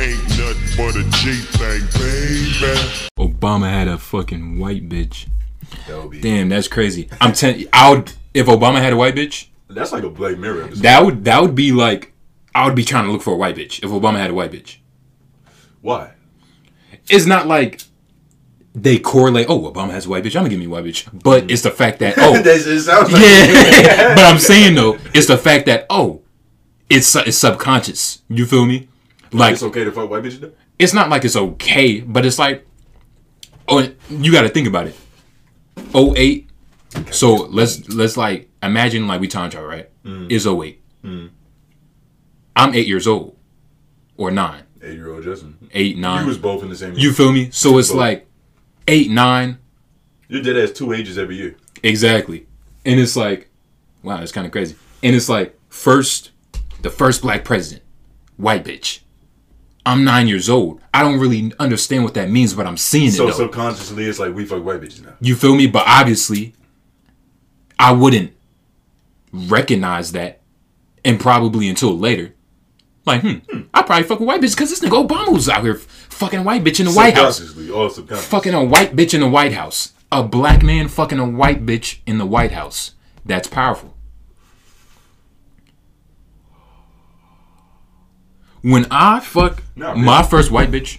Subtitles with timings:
[0.00, 3.08] ain't nothing but a G thing, baby.
[3.18, 5.26] Obama had a fucking white bitch.
[5.86, 6.18] That.
[6.22, 7.08] Damn, that's crazy.
[7.20, 7.66] I'm telling.
[7.72, 9.48] I would if Obama had a white bitch.
[9.68, 10.82] That's like a Black Mirror episode.
[10.82, 12.12] That would that would be like
[12.54, 14.52] I would be trying to look for a white bitch if Obama had a white
[14.52, 14.78] bitch.
[15.80, 16.12] Why?
[17.08, 17.82] It's not like
[18.74, 19.46] they correlate.
[19.48, 20.36] Oh, Obama has a white bitch.
[20.36, 21.08] I'm gonna give me a white bitch.
[21.22, 24.14] But it's the fact that oh it like yeah.
[24.16, 26.22] but I'm saying though, it's the fact that oh,
[26.88, 28.22] it's it's subconscious.
[28.28, 28.88] You feel me?
[29.32, 30.52] Like it's okay to fuck white bitches though.
[30.78, 32.66] it's not like it's okay, but it's like,
[33.68, 34.96] oh, you got to think about it.
[35.94, 36.48] 08.
[37.12, 39.88] So let's let's like imagine like we time travel, right?
[40.04, 40.30] Mm.
[40.30, 40.82] Is 08.
[41.04, 41.30] Mm.
[42.56, 43.36] I'm eight years old,
[44.16, 45.56] or nine, Eight year old Justin.
[45.72, 46.22] eight, nine.
[46.22, 46.94] You was both in the same.
[46.94, 47.50] You feel me?
[47.52, 47.96] So it's Both.
[47.98, 48.26] like
[48.88, 49.58] eight, nine,
[50.28, 51.56] You're dead ass two ages every year.
[51.82, 52.46] exactly,
[52.84, 53.48] and it's like,
[54.02, 54.74] wow, that's kind of crazy.
[55.02, 56.32] And it's like first,
[56.82, 57.84] the first black president,
[58.36, 59.00] white bitch.
[59.86, 60.80] I'm nine years old.
[60.92, 63.36] I don't really understand what that means, but I'm seeing So it though.
[63.44, 65.14] subconsciously, it's like we fuck white bitches now.
[65.20, 65.66] You feel me?
[65.66, 66.54] But obviously,
[67.78, 68.32] I wouldn't
[69.32, 70.40] recognize that,
[71.04, 72.34] and probably until later.
[73.06, 73.38] Like, hmm,
[73.72, 76.42] I probably fuck with white bitch because this nigga Obama was out here fucking a
[76.42, 77.88] white bitch in the White House, Subconsciously, all
[78.20, 81.98] fucking a white bitch in the White House, a black man fucking a white bitch
[82.06, 82.92] in the White House.
[83.24, 83.96] That's powerful.
[88.62, 90.28] When I fuck Not my really.
[90.30, 90.98] first white bitch,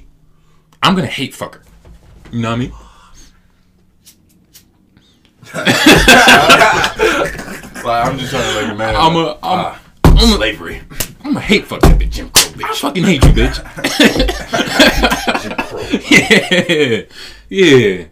[0.82, 1.62] I'm gonna hate fuck her.
[2.32, 2.72] You know what I mean?
[7.84, 9.02] Like, I'm just trying to like imagine.
[9.02, 10.82] I'm a, I'm, I'm slavery.
[11.24, 12.64] I'm a hate fuck that bitch, Jim Crow bitch.
[12.64, 13.58] I fucking hate you, bitch.
[17.50, 18.06] yeah, yeah.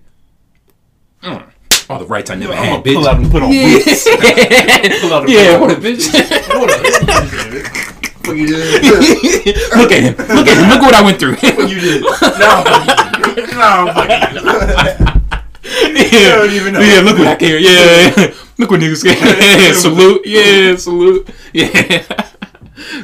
[1.21, 1.43] Mm.
[1.87, 3.77] All the rights I never I'm had, gonna pull out and put on Yeah.
[3.77, 4.03] boots.
[4.05, 6.11] Pull out and Yeah, put what a bitch.
[6.59, 6.73] What a
[8.29, 8.85] Fuck you did.
[9.77, 10.15] look at him.
[10.35, 10.69] Look at him.
[10.69, 11.35] Look what I went through.
[11.35, 12.03] Fuck you did.
[12.03, 13.51] Now I'm fucking you.
[13.57, 14.37] Now I'm fucking
[15.95, 16.19] you.
[16.19, 16.35] yeah.
[16.35, 16.79] don't even know.
[16.79, 17.57] yeah, look what I care.
[17.59, 19.15] Yeah, look what niggas care.
[19.59, 20.21] Yeah, salute.
[20.25, 21.29] Yeah, salute.
[21.53, 22.03] Yeah.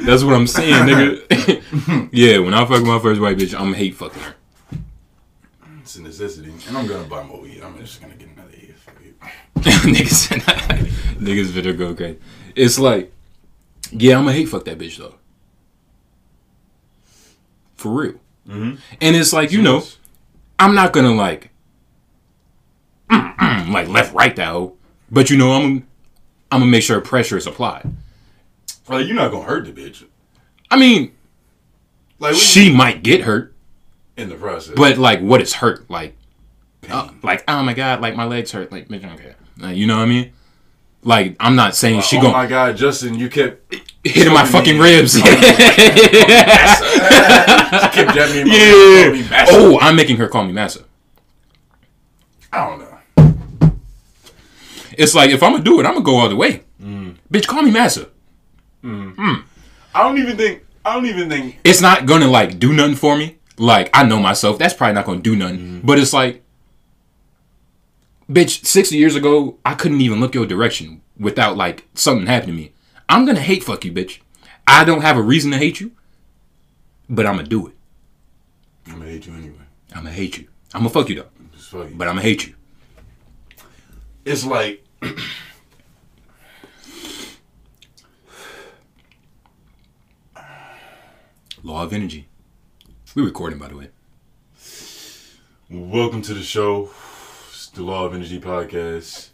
[0.02, 2.08] That's what I'm saying, nigga.
[2.12, 4.34] yeah, when I fuck my first white bitch, I'm hate fucking her.
[5.82, 6.52] It's a necessity.
[6.68, 7.62] And I'm gonna buy more weed.
[7.62, 8.74] I'm just gonna get another ear.
[8.76, 9.16] Fuck it.
[9.94, 10.28] niggas,
[11.18, 12.18] niggas better go crazy.
[12.54, 13.12] It's like,
[13.92, 15.14] yeah, I'm gonna hate fuck that bitch though.
[17.76, 18.14] For real.
[18.48, 18.78] Mhm.
[19.00, 19.84] And it's like, you know,
[20.58, 21.50] I'm not gonna like,
[23.10, 24.76] like left right that hoe,
[25.10, 25.86] but you know, I'm,
[26.50, 27.90] I'm gonna make sure pressure is applied.
[28.88, 30.04] Like, you're not gonna hurt the bitch.
[30.70, 31.12] I mean,
[32.18, 33.52] Like, she might get hurt,
[34.16, 34.74] in the process.
[34.76, 35.88] but like, what is hurt?
[35.90, 36.16] Like,
[36.88, 38.70] uh, like, oh my god, like my legs hurt.
[38.72, 39.34] Like, bitch, I.
[39.58, 40.32] Like, you know what I mean?
[41.02, 42.32] Like, I'm not saying she oh gonna.
[42.32, 43.74] my god, Justin, you kept
[44.08, 45.20] hitting my Fucking ribs.
[45.22, 45.34] kept
[48.14, 48.50] jabbing me.
[48.50, 49.28] in my yeah.
[49.28, 49.56] bastard.
[49.58, 50.84] Oh, I'm making her call me massa.
[52.52, 52.86] I don't know.
[54.96, 56.62] It's like if I'm gonna do it, I'm gonna go all the way.
[56.82, 57.16] Mm.
[57.30, 58.08] Bitch, call me massa.
[58.84, 60.64] I don't even think.
[60.84, 61.58] I don't even think.
[61.64, 63.38] It's not gonna like do nothing for me.
[63.58, 64.58] Like I know myself.
[64.58, 65.58] That's probably not gonna do nothing.
[65.58, 65.86] Mm-hmm.
[65.86, 66.42] But it's like,
[68.30, 72.62] bitch, 60 years ago, I couldn't even look your direction without like something happening to
[72.62, 72.72] me.
[73.08, 74.18] I'm gonna hate fuck you, bitch.
[74.66, 75.92] I don't have a reason to hate you,
[77.08, 77.74] but I'm gonna do it.
[78.86, 79.54] I'm gonna hate you anyway.
[79.94, 80.48] I'm gonna hate you.
[80.74, 81.94] I'm gonna fuck you though, Just fuck you.
[81.96, 82.54] but I'm gonna hate you.
[84.24, 84.84] It's like
[91.62, 92.28] Law of energy.
[93.14, 93.88] We recording, by the way.
[95.70, 96.90] welcome to the show.
[97.48, 99.30] It's the Law of Energy podcast.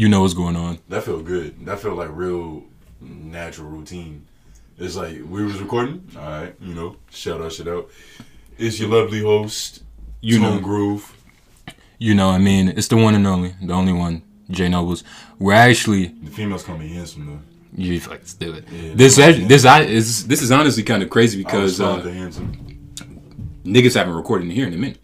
[0.00, 0.78] You know what's going on.
[0.88, 1.66] That felt good.
[1.66, 2.64] That felt like real
[3.02, 4.26] natural routine.
[4.78, 6.08] It's like we was recording.
[6.16, 7.90] All right, you know, shout out, shout out.
[8.56, 9.82] It's your lovely host,
[10.22, 10.60] You Tone know.
[10.62, 11.14] Groove.
[11.98, 15.02] You know, I mean, it's the one and only, the only one, J Noblez.
[15.38, 17.40] We're actually, The females call me handsome though.
[17.82, 18.64] you like, let's do it.
[18.72, 22.10] Yeah, this actually, this I is this is honestly kind of crazy because uh, the
[22.10, 22.56] handsome.
[23.64, 24.98] niggas haven't recorded in here in a minute.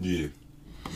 [0.00, 0.26] Yeah,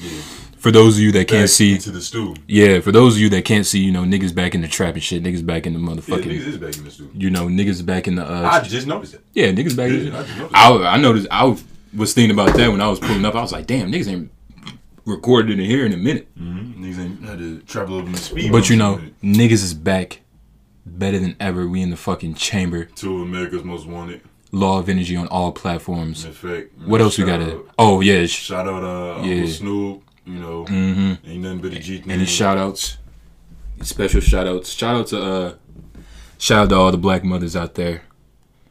[0.01, 0.23] yeah.
[0.61, 2.35] For those of you that can't Back see, into the stew.
[2.47, 4.95] yeah, for those of you that can't see, you know, niggas back in the trap
[4.95, 5.23] and shit.
[5.23, 6.27] Niggas back in the motherfucking.
[6.27, 7.11] Yeah, niggas is back in the stew.
[7.15, 8.25] you know, niggas back in the.
[8.25, 9.25] Uh, I just noticed it.
[9.33, 9.91] yeah, niggas back.
[9.91, 10.55] Yeah, in I just noticed.
[10.55, 11.29] I I noticed.
[11.31, 11.57] I
[11.97, 13.35] was thinking about that when I was pulling up.
[13.35, 14.31] I was like, damn, niggas ain't
[15.07, 16.29] recorded in here in a minute.
[16.39, 16.85] Mm-hmm.
[16.85, 18.53] Niggas ain't had to travel over the speed.
[18.53, 20.21] But you know, niggas is back
[20.85, 21.67] better than ever.
[21.67, 22.85] We in the fucking chamber.
[22.85, 24.21] two of America's most wanted.
[24.53, 26.25] Law of Energy on all platforms.
[26.25, 27.41] In fact, What else we got?
[27.79, 29.35] Oh yeah, Shout out, uh, Yeah.
[29.37, 30.03] Uncle Snoop.
[30.31, 31.31] You know, mm-hmm.
[31.31, 32.11] ain't nothing but a G thing.
[32.11, 32.99] Any shout outs?
[33.83, 34.71] Special shout outs.
[34.71, 35.55] Shout out to uh,
[36.41, 38.01] Shout out to all the black mothers out there.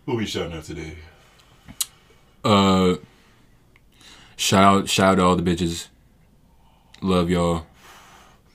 [0.07, 0.95] Who we shouting out today?
[2.44, 2.95] Uh,
[4.35, 5.89] shout out, shout out to all the bitches.
[7.00, 7.67] Love y'all.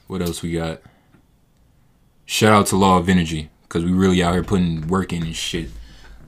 [0.08, 0.82] What else we got?
[2.26, 5.36] Shout out to Law of Energy because we really out here putting work in and
[5.36, 5.68] shit.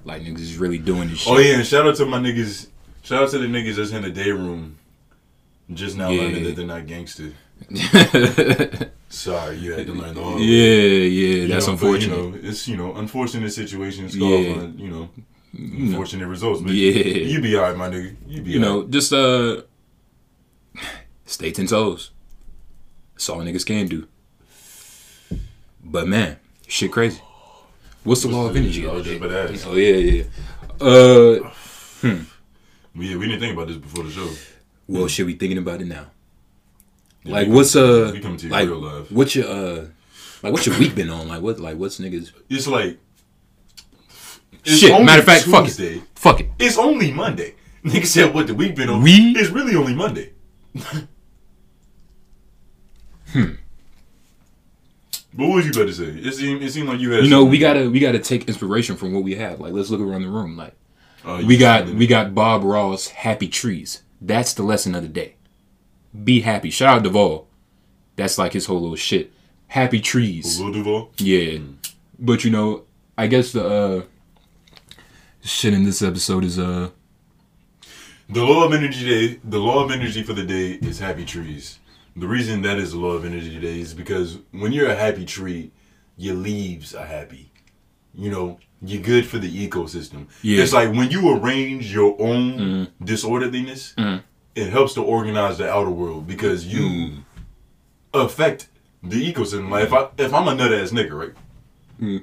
[0.05, 1.33] Like niggas is really doing this shit.
[1.33, 2.69] Oh yeah, and shout out to my niggas.
[3.03, 4.79] Shout out to the niggas that's in the day room.
[5.73, 6.23] Just now Yeah.
[6.23, 7.33] learning that they're not gangster.
[9.09, 10.43] Sorry, you had to learn the hard way.
[10.43, 12.17] yeah, yeah, You that's know, but, unfortunate.
[12.17, 14.55] You know, it's you know unfortunate situations call Yeah.
[14.55, 15.09] for you know
[15.53, 16.61] unfortunate results.
[16.61, 16.93] But Yeah.
[17.33, 18.15] you be alright, my nigga.
[18.29, 19.63] You be you know, just uh,
[21.25, 22.11] stay ten toes.
[23.15, 24.07] That's all niggas can do.
[25.83, 26.37] But man,
[26.69, 27.21] shit crazy.
[28.05, 28.87] What's the law of energy?
[28.87, 29.27] Was just day?
[29.27, 29.67] about to ask.
[29.67, 30.25] Oh yeah, yeah.
[30.81, 31.51] Uh,
[32.95, 34.29] We, we didn't think about this before the show.
[34.89, 36.07] Well, should we thinking about it now.
[37.25, 38.13] Yeah, Like, what's uh,
[38.49, 39.11] like, real life.
[39.11, 39.87] what's your uh,
[40.43, 41.27] like, what's your week been on?
[41.29, 42.31] Like, what, like, what's niggas?
[42.49, 42.99] It's like
[44.65, 46.03] it's Shit, matter of fact, fuck it.
[46.15, 46.51] Fuck it.
[46.59, 47.55] It's only Monday.
[47.85, 49.03] Nigga said what the week been on.
[49.03, 50.33] We- It's really only Monday.
[53.33, 53.53] hmm.
[55.35, 56.05] But what was you about to say?
[56.07, 57.25] It seemed, it seemed like you had.
[57.25, 59.61] You know, we gotta, we gotta take inspiration from what we have.
[59.61, 60.57] Like, let's look around the room.
[60.57, 60.73] Like,
[61.25, 64.03] Uh, we got, we got Bob Ross, Happy Trees.
[64.27, 65.37] That's the lesson of the day.
[66.25, 66.71] Be happy.
[66.71, 67.47] Shout out Duval.
[68.17, 69.33] That's like his whole little shit.
[69.69, 70.61] Happy trees.
[70.61, 71.11] Lil Duval.
[71.19, 71.59] Yeah.
[72.19, 72.85] But you know,
[73.17, 74.03] I guess the uh
[75.43, 76.91] shit in this episode is uh
[78.29, 79.41] The law of energy day.
[79.45, 81.79] The law of energy for the day is happy trees.
[82.17, 85.25] The reason that is the law of energy today is because when you're a happy
[85.25, 85.71] tree,
[86.17, 87.53] your leaves are happy.
[88.13, 90.27] You know, you're good for the ecosystem.
[90.43, 90.63] Yeah.
[90.63, 92.91] It's like when you arrange your own mm.
[93.05, 94.23] disorderliness, mm.
[94.55, 97.25] it helps to organize the outer world because you mm.
[98.13, 98.69] affect
[99.03, 99.71] the ecosystem.
[99.71, 102.23] Like if I if I'm a nut ass nigga, right?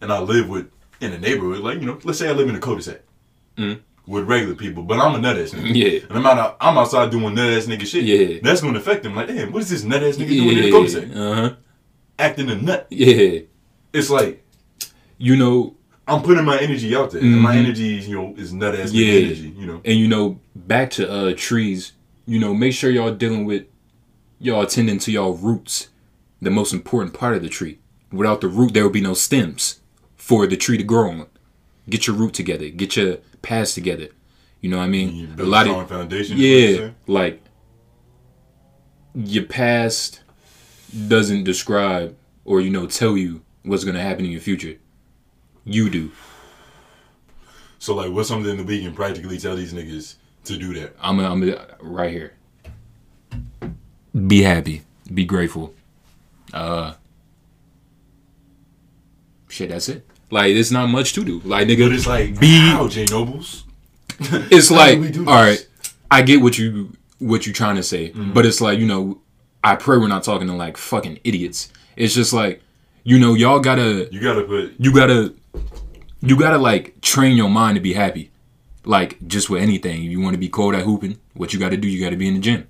[0.00, 0.70] And I live with
[1.00, 3.02] in a neighborhood, like you know, let's say I live in a cul-de-sac
[3.56, 5.74] with regular people, but I'm a nut ass nigga.
[5.74, 6.06] Yeah.
[6.08, 8.04] And I'm out, I'm outside doing nut ass nigga shit.
[8.04, 8.40] Yeah.
[8.42, 9.14] That's gonna affect them.
[9.14, 11.16] Like, damn, what is this nut ass nigga doing in the cul-de-sac?
[11.16, 11.54] uh-huh.
[12.18, 12.86] Acting a nut.
[12.90, 13.40] Yeah.
[13.92, 14.41] It's like
[15.22, 15.76] You know,
[16.08, 17.20] I'm putting my energy out there.
[17.20, 19.20] And my energy, you know, is nut ass Yeah.
[19.20, 19.54] energy.
[19.56, 19.80] You know.
[19.84, 21.92] and you know, back to uh trees,
[22.26, 23.66] you know, make sure y'all dealing with
[24.40, 25.90] y'all attending to y'all roots,
[26.40, 27.78] the most important part of the tree.
[28.10, 29.78] Without the root there will be no stems
[30.16, 31.26] for the tree to grow on.
[31.88, 34.08] Get your root together, get your paths together.
[34.60, 35.36] You know what I mean?
[35.38, 36.36] A lot of foundation.
[36.36, 37.40] is Yeah, like
[39.14, 40.22] your past
[41.08, 44.78] doesn't describe or you know tell you what's gonna happen in your future.
[45.64, 46.10] You do.
[47.78, 50.14] So like, what's something that we can practically tell these niggas
[50.44, 50.94] to do that?
[51.00, 52.34] I'm a, I'm a, right here.
[54.26, 54.82] Be happy.
[55.12, 55.74] Be grateful.
[56.52, 56.94] Uh.
[59.48, 60.06] Shit, that's it.
[60.30, 61.40] Like, it's not much to do.
[61.44, 62.58] Like, nigga, But it's like, be.
[62.58, 63.64] how J Noblez?
[64.50, 65.56] It's like, do we do all
[66.10, 68.32] I get what you what you trying to say, Mm-hmm.
[68.32, 69.20] but it's like you know,
[69.64, 71.72] I pray we're not talking to like fucking idiots.
[71.96, 72.62] It's just like,
[73.04, 74.74] you know, y'all gotta You gotta put.
[74.78, 75.34] you gotta
[76.22, 78.30] you gotta like train your mind to be happy
[78.84, 81.76] like just with anything if you want to be cold at hooping what you gotta
[81.76, 82.68] do you gotta be in the gym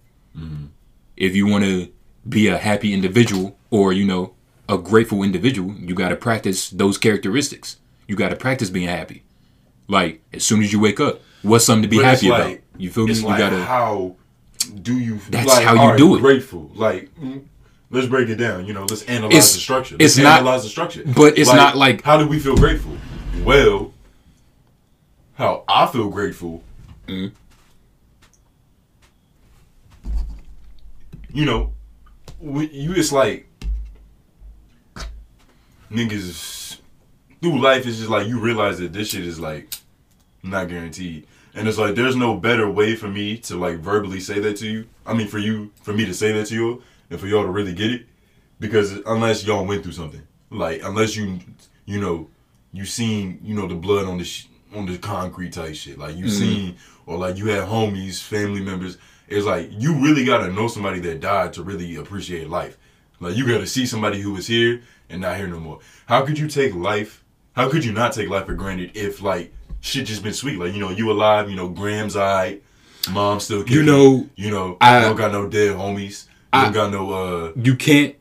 [1.16, 1.88] if you want to
[2.28, 4.34] be a happy individual or you know
[4.68, 7.76] a grateful individual you gotta practice those characteristics
[8.08, 9.22] you gotta practice being happy
[9.88, 12.52] like as soon as you wake up what's something to be But it's happy like-
[12.56, 14.16] about you feel me It's you like gotta how
[14.82, 15.18] do you?
[15.28, 16.20] That's like, how you do it.
[16.20, 17.12] Grateful, like.
[17.20, 17.42] mm,
[17.90, 18.64] Let's break it down.
[18.64, 19.96] You know, let's analyze It's- the structure.
[19.98, 21.02] it's Let's not- analyze the structure.
[21.04, 22.96] but it's not like- how do we feel grateful?
[23.40, 23.92] Well,
[25.34, 26.62] how I feel grateful.
[27.08, 27.34] Mm-hmm.
[31.32, 31.72] You know,
[32.40, 33.48] you it's like
[35.90, 36.78] niggas
[37.40, 37.86] through life.
[37.86, 39.74] It's just like you realize that this shit is like
[40.42, 41.26] not guaranteed.
[41.54, 44.66] And it's like there's no better way for me to like verbally say that to
[44.66, 44.88] you.
[45.06, 47.50] I mean, for you, for me to say that to you, and for y'all to
[47.50, 48.06] really get it,
[48.60, 51.40] because unless y'all went through something, like unless you,
[51.84, 52.28] you know,
[52.72, 56.16] you seen, you know, the blood on the sh- on the concrete type shit, like
[56.16, 56.76] you seen,
[57.06, 58.96] or like you had homies, family members.
[59.28, 62.78] It's like you really gotta know somebody that died to really appreciate life.
[63.20, 65.80] Like you gotta see somebody who was here and not here no more.
[66.06, 67.22] How could you take life?
[67.54, 70.58] How could you not take life for granted if like shit just been sweet?
[70.58, 72.62] Like you know you alive, you know Graham's alright,
[73.10, 73.76] mom still kicking.
[73.76, 76.24] You know, you know I- you don't got no dead homies.
[76.26, 77.52] You I- don't got no uh.
[77.56, 78.14] you can't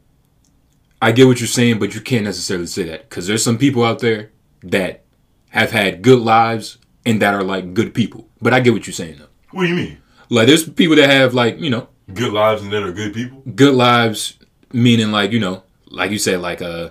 [1.01, 3.83] I get what you're saying, but you can't necessarily say that because there's some people
[3.83, 4.29] out there
[4.63, 5.03] that
[5.49, 8.27] have had good lives and that are like good people.
[8.41, 9.27] But I get what you're saying though.
[9.51, 9.97] What do you mean?
[10.29, 13.41] Like there's people that have like you know Good lives and that are good people.
[13.55, 14.37] good lives,
[14.73, 16.89] meaning like you know like you said like uh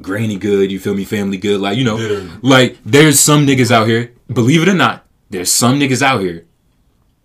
[0.00, 1.04] Granny good, you feel me?
[1.04, 2.30] Family good, like you know, Literally.
[2.42, 4.12] like there's some niggas out here.
[4.30, 6.44] Believe it or not, there's some niggas out here,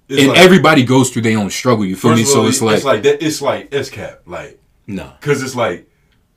[0.08, 1.84] It's and like- everybody goes through their own struggle.
[1.86, 2.24] You feel me?
[2.24, 3.22] So it's like, it's like that.
[3.22, 4.22] It's like it's cap.
[4.26, 4.58] Like
[4.88, 5.12] nah.
[5.20, 5.90] Cause it's like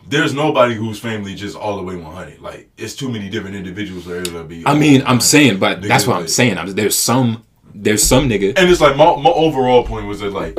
[0.08, 2.40] there's nobody whose family just all the way 100.
[2.40, 4.64] Like it's too many different individuals that are be.
[4.66, 6.58] I mean, I'm saying, but Nigga, that's what I'm saying.
[6.58, 7.44] I'm, there's some,
[7.74, 8.54] there's some nigga.
[8.56, 10.58] and it's like my, my overall point was that like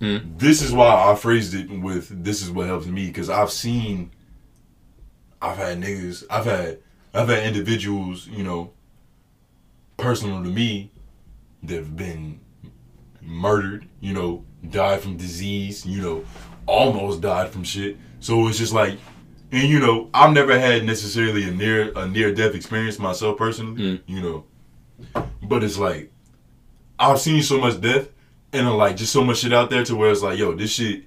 [0.00, 0.18] Hmm.
[0.36, 4.10] this is why I phrased it with this is what helps me because I've seen,
[5.40, 6.78] I've had niggas, I've had
[7.14, 8.72] I've had individuals, you know,
[9.96, 10.90] personal to me,
[11.62, 12.40] that have been
[13.22, 16.24] murdered, you know, died from disease, you know,
[16.66, 17.96] almost died from shit.
[18.24, 18.98] So it's just like,
[19.52, 24.02] and you know, I've never had necessarily a near a near death experience myself personally,
[24.06, 24.44] you know,
[25.42, 26.10] but it's like
[26.98, 28.08] I've seen so much death
[28.54, 30.70] and uh, like just so much shit out there to where it's like, yo, this
[30.70, 31.04] shit,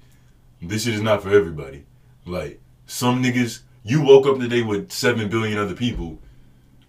[0.62, 1.84] this shit is not for everybody.
[2.24, 6.20] Like some niggas, you woke up today with seven billion other people,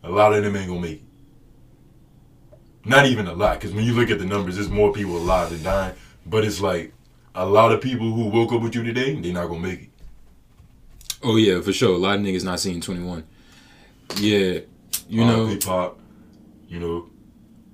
[0.03, 2.87] a lot of them ain't gonna make it.
[2.87, 5.49] Not even a lot, because when you look at the numbers, there's more people alive
[5.49, 5.95] than dying.
[6.27, 6.93] But it's like
[7.33, 9.89] a lot of people who woke up with you today, they're not gonna make it.
[11.21, 11.93] Oh yeah, for sure.
[11.95, 13.23] A lot of niggas not seeing 21.
[14.17, 14.59] Yeah,
[15.07, 15.99] you know, RP pop,
[16.67, 17.09] you know,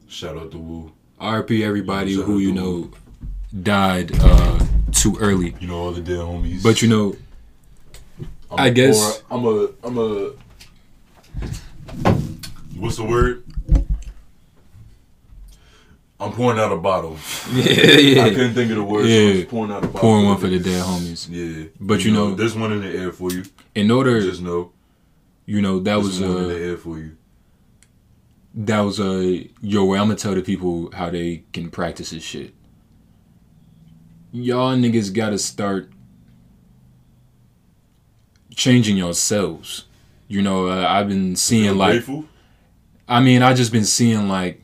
[0.08, 0.92] shout out to Wu.
[1.22, 2.92] RP everybody Shout who you know
[3.64, 4.60] died uh
[4.92, 5.56] too early.
[5.60, 6.62] You know all the dead homies.
[6.64, 7.16] But you know,
[8.52, 10.32] I'm I guess- I'm a I'm a
[12.78, 13.45] what's the word?
[16.20, 17.18] I'm pouring out a bottle.
[17.52, 17.64] yeah,
[17.98, 18.24] yeah.
[18.24, 19.04] I couldn't think of the word.
[19.04, 19.30] So Yeah.
[19.30, 20.00] I'm just pouring out a bottle.
[20.00, 21.28] pouring one for the dead homies.
[21.30, 23.44] Yeah, But you know- there's one in the air for you.
[23.76, 24.72] In order, Just know
[25.46, 27.18] you know, that was one in the uh, air for you.
[28.56, 29.84] that was uh, yo.
[29.86, 32.54] Where I'm gonna tell the people how they can practice this shit.
[34.32, 35.92] Y'all niggas gotta start
[38.56, 39.86] changing yourselves.
[40.28, 42.26] You know, uh, I've been seeing like grateful.
[43.08, 44.62] I mean, I just been seeing like,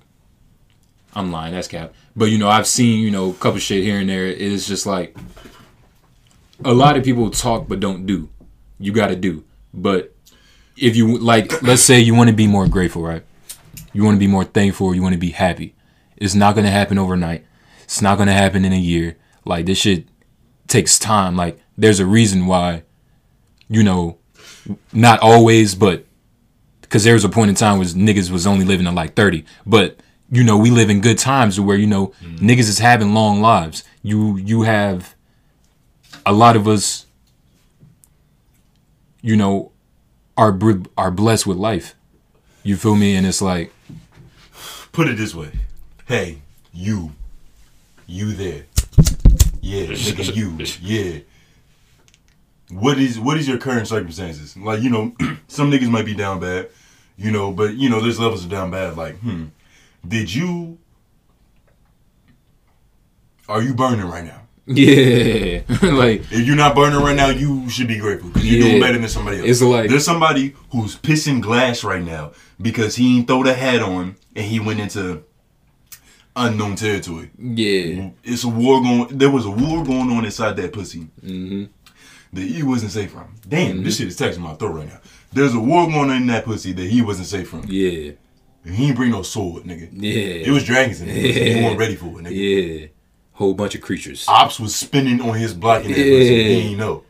[1.14, 1.94] I'm lying, that's cap.
[2.16, 4.28] But you know, I've seen you know a couple shit here and there.
[4.28, 5.16] It's just like
[6.64, 8.30] a lot of people talk but don't do.
[8.80, 9.44] You got to do.
[9.74, 10.16] But
[10.78, 13.24] if you like, let's say you want to be more grateful, right?
[13.94, 14.96] You want to be more thankful.
[14.96, 15.76] You want to be happy.
[16.18, 17.46] It's not gonna happen overnight.
[17.84, 19.18] It's not gonna happen in a year.
[19.44, 20.08] Like this shit
[20.68, 21.36] takes time.
[21.36, 22.84] Like there's a reason why,
[23.68, 24.18] you know,
[24.94, 26.06] not always, but
[26.82, 29.46] because there was a point in time where niggas was only living to like 30
[29.66, 29.98] but
[30.32, 33.84] you know we live in good times where you know niggas is having long lives
[34.02, 35.14] you you have
[36.26, 37.06] a lot of us
[39.22, 39.72] you know
[40.38, 40.58] are
[40.98, 41.94] are blessed with life
[42.64, 43.72] you feel me and it's like
[44.92, 45.50] Put it this way.
[46.06, 46.40] Hey,
[46.74, 47.14] you,
[48.08, 48.66] you there?
[49.62, 50.58] Yeah, nigga, you.
[50.82, 51.20] Yeah.
[52.70, 54.58] What is what is your current circumstances?
[54.58, 55.14] Like you know,
[55.48, 56.70] some niggas might be down bad,
[57.18, 58.98] you know, but you know there's levels of down bad.
[58.98, 59.46] Like, hmm,
[60.08, 60.78] did you?
[63.48, 64.42] Are you burning right now?
[64.68, 68.80] yeah like If you're not burning right now, you should be grateful because you're doing
[68.80, 69.48] better than somebody else.
[69.48, 72.32] It's like- there's somebody who's pissing glass right now
[72.62, 75.24] because he ain't throw the hat on and he went into
[76.36, 77.32] unknown territory.
[77.38, 79.18] yeah It's a war going.
[79.18, 81.66] There was a war going on inside that pussy mm-hmm.
[82.34, 83.36] that he wasn't safe from.
[83.48, 85.00] Damn, this shit is texting my throat right now.
[85.34, 87.66] There's a war going on in that pussy that he wasn't safe from.
[87.68, 88.12] yeah
[88.66, 89.90] he ain't bring no sword, nigga.
[89.94, 91.16] yeah It was dragons in there.
[91.16, 92.82] He wasn't ready for it, nigga.
[92.82, 92.88] yeah
[93.34, 95.98] whole bunch of creatures Ops was spinning on his block in that.
[95.98, 96.06] Yeah.
[96.06, 97.04] He ain't know.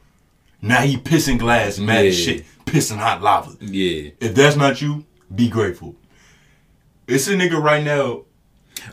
[0.62, 3.52] Now he pissing glass, mad as shit, pissing hot lava.
[3.60, 5.04] yeah If that's not you,
[5.34, 5.96] be grateful.
[7.08, 8.24] It's a nigga right now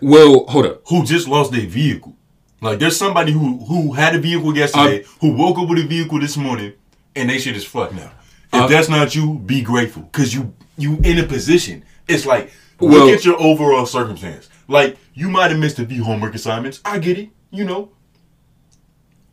[0.03, 2.17] well hold up who just lost their vehicle.
[2.61, 6.19] Like there's somebody who who had a vehicle yesterday, who woke up with a vehicle
[6.19, 6.73] this morning,
[7.15, 8.11] and they shit is fucked now.
[8.53, 11.85] If Uh, that's not you, be grateful, cause you you in a position.
[12.09, 12.50] It's like
[12.81, 14.49] Well- look at your overall circumstance.
[14.67, 16.81] Like you might have missed a few homework assignments.
[16.85, 17.31] I get it.
[17.50, 17.91] You know,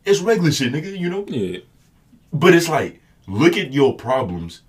[0.04, 0.98] it's regular shit, nigga.
[0.98, 1.58] You know, yeah
[2.32, 4.62] but it's like look at your problems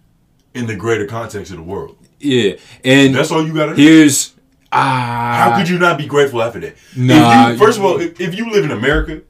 [0.54, 1.98] in the greater context of the world.
[2.20, 3.82] yeah and That's all you gotta do.
[3.82, 4.34] here's
[4.72, 6.76] ah How could you not be grateful after that?
[6.96, 9.22] Nah, you, first of all, if, if you live in America,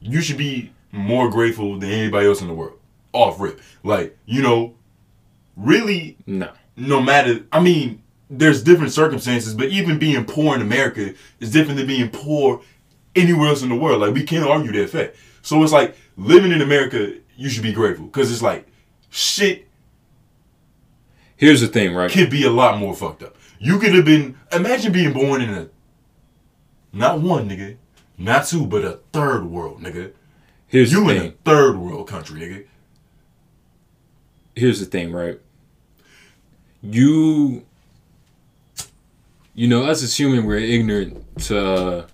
[0.00, 2.78] you should be more grateful than anybody else in the world.
[3.12, 4.74] Off rip, like you know,
[5.56, 7.40] really, no no matter.
[7.52, 12.10] I mean, there's different circumstances, but even being poor in America is different than being
[12.10, 12.60] poor
[13.14, 14.00] anywhere else in the world.
[14.00, 15.16] Like we can't argue that fact.
[15.42, 18.66] So it's like living in America, you should be grateful because it's like
[19.10, 19.68] shit
[21.36, 23.36] here's the thing right could be a lot more fucked up.
[23.58, 25.68] You could have been imagine being born in a
[26.92, 27.76] not one nigga,
[28.18, 30.12] not two, but a third world nigga.
[30.66, 32.66] here's You the in a third world country, nigga.
[34.54, 35.38] here's the thing, right?
[36.82, 37.65] You,
[39.56, 42.06] you know, us as human, we're ignorant to, uh,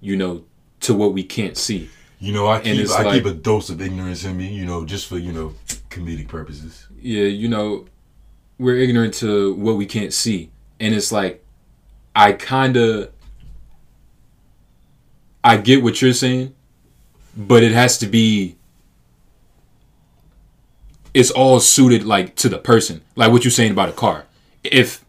[0.00, 0.44] you know,
[0.80, 1.88] to what we can't see.
[2.20, 4.52] You know, I keep I like- keep a dose of ignorance in me.
[4.52, 5.54] You know, just for you know
[5.90, 6.86] comedic purposes.
[7.00, 7.86] Yeah, you know,
[8.58, 10.50] we're ignorant to what we can't see,
[10.80, 11.44] and it's like,
[12.16, 13.10] I kind of,
[15.44, 16.54] I get what you're saying,
[17.36, 18.56] but it has to be.
[21.14, 24.24] It's all suited like to the person, like what you're saying about a car.
[24.64, 25.04] If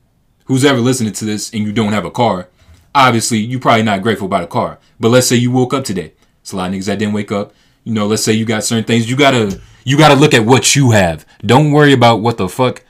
[0.50, 2.50] who's ever listening to this and you don't have a car,
[2.94, 4.80] obviously you're probably not grateful about a car.
[5.00, 6.14] But let's say you woke up today.
[6.42, 7.54] It's a lot of niggas that didn't wake up.
[7.84, 9.10] You know, let's say you got certain things.
[9.10, 11.24] You gotta you gotta look at what you have.
[11.46, 12.84] Don't worry about what the fuck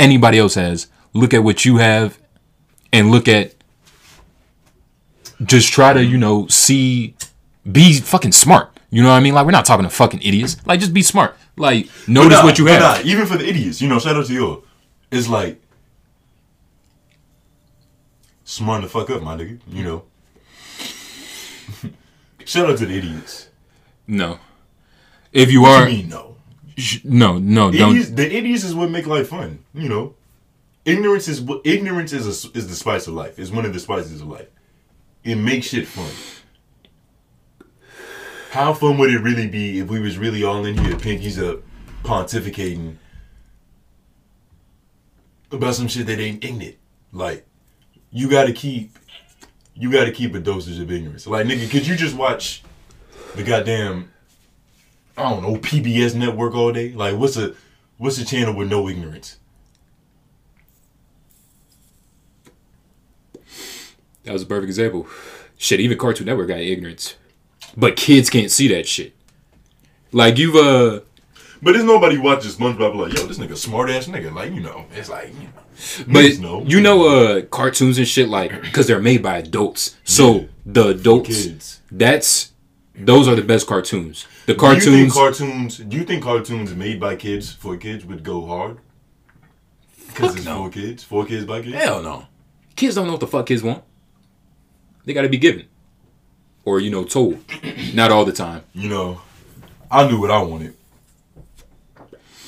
[0.00, 0.88] anybody else has.
[1.12, 2.18] Look at what you have
[2.92, 3.54] and look at
[5.44, 7.14] just try to, you know, see
[7.70, 8.80] be fucking smart.
[8.90, 9.34] You know what I mean?
[9.34, 10.56] Like we're not talking to fucking idiots.
[10.66, 11.36] Like just be smart.
[11.56, 12.80] Like notice nah, what you have.
[12.80, 14.64] nah, even for the idiots, you know, shout out to you.
[15.12, 15.62] It's like
[18.46, 19.60] smart the fuck up, my nigga.
[19.68, 20.04] You know.
[22.46, 23.50] shout out to the idiots.
[24.06, 24.38] No.
[25.32, 26.36] If you What are you mean no?
[26.76, 29.64] sh- no, no, don't the idiots is what make life fun.
[29.74, 30.14] You know,
[30.84, 33.38] ignorance is ignorance is a, is the spice of life.
[33.38, 34.48] It's one of the spices of life.
[35.24, 36.10] It makes shit fun.
[38.50, 41.60] How fun would it really be if we was really all in here, pinkies up,
[42.02, 42.96] pontificating
[45.50, 46.78] about some shit that ain't ignorant?
[47.12, 47.46] Like,
[48.16, 48.98] you gotta keep,
[49.74, 51.26] you gotta keep a dosage of ignorance.
[51.26, 52.62] Like, nigga, could you just watch
[53.34, 54.10] the goddamn
[55.16, 56.92] I don't know, PBS network all day?
[56.92, 57.54] Like what's a
[57.98, 59.38] what's a channel with no ignorance?
[64.24, 65.06] That was a perfect example.
[65.56, 67.14] Shit, even Cartoon Network got ignorance.
[67.76, 69.14] But kids can't see that shit.
[70.12, 71.00] Like you've uh
[71.66, 74.32] But there's nobody watches SpongeBob like, yo, this nigga smart ass nigga.
[74.32, 76.04] Like, you know, it's like, you know.
[76.06, 76.62] but know.
[76.64, 79.96] you know uh cartoons and shit like cuz they're made by adults.
[80.04, 80.46] So Yeah.
[80.64, 81.80] the adults kids.
[81.90, 82.52] that's
[82.94, 84.26] those are the best cartoons.
[84.46, 88.04] The Do you think cartoons cartoons do you think cartoons made by kids for kids
[88.04, 88.78] would go hard?
[90.06, 90.66] Because it's no.
[90.66, 91.02] for kids?
[91.02, 91.74] For kids by kids?
[91.74, 92.26] Hell no.
[92.76, 93.82] Kids don't know what the fuck kids want.
[95.04, 95.66] They got to be given
[96.64, 97.38] or you know told.
[97.92, 98.62] Not all the time.
[98.72, 99.20] You know,
[99.90, 100.76] I knew what I wanted.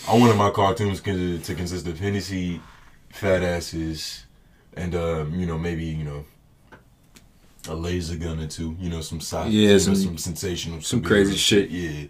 [0.08, 2.60] I wanted my cartoons to, to consist of Hennessy,
[3.10, 4.24] fat asses,
[4.74, 6.24] and um, you know maybe you know
[7.68, 8.74] a laser gun or two.
[8.80, 11.70] You know some sci- Yeah, you know, some- some sensational, some crazy shit.
[11.70, 12.06] Yeah,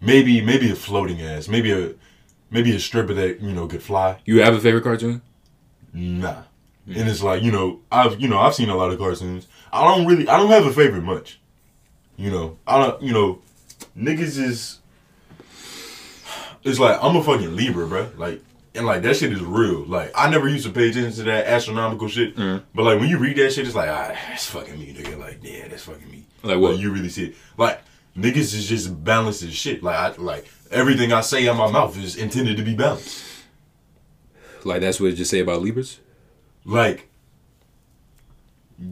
[0.00, 1.94] maybe maybe a floating ass, maybe a
[2.50, 4.18] maybe a stripper that you know could fly.
[4.26, 5.22] You have a favorite cartoon?
[5.92, 6.42] Nah.
[6.86, 9.46] And it's like, you know, I've you know, I've seen a lot of cartoons.
[9.72, 11.40] I don't really I don't have a favorite much.
[12.16, 13.40] You know, I don't you know,
[13.96, 14.80] niggas is
[16.64, 18.10] it's like I'm a fucking Libra, bro.
[18.16, 18.42] Like
[18.74, 19.84] and like that shit is real.
[19.84, 22.36] Like I never used to pay attention to that astronomical shit.
[22.36, 25.18] But like when you read that shit, it's like, ah, that's fucking me, nigga.
[25.18, 26.24] Like, yeah, that's fucking me.
[26.42, 26.78] Like what?
[26.78, 27.36] you really see it.
[27.56, 27.80] Like
[28.16, 29.82] niggas is just balanced as shit.
[29.82, 33.24] Like I like everything I say out my mouth is intended to be balanced.
[34.64, 36.00] Like that's what it just say about Libras?
[36.64, 37.08] like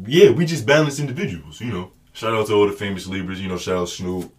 [0.06, 1.90] yeah, we just balanced individuals, you know.
[2.12, 4.32] Shout out to all the famous Libras, you know, shout out Snoop,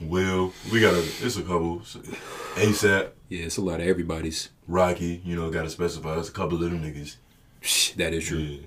[0.00, 0.52] Will.
[0.72, 1.80] We got a it's a couple.
[2.56, 4.48] ASAP, Yeah, it's a lot of everybody's.
[4.66, 6.18] Rocky, you know, gotta specify.
[6.18, 7.16] It's a couple little niggas.
[7.96, 8.38] That is true.
[8.38, 8.58] Yeah.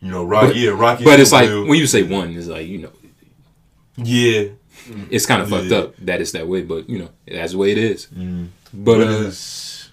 [0.00, 1.04] You know, Rocky, But- yeah, Rocky.
[1.04, 1.66] But it's like Will.
[1.66, 2.92] when you say one, it's like you know,
[3.96, 4.44] Yeah.
[5.10, 6.62] it's kind of fucked up that it's that way.
[6.62, 8.06] But you know, that's the way it is.
[8.14, 8.48] Mm.
[8.72, 9.90] But But uh, it's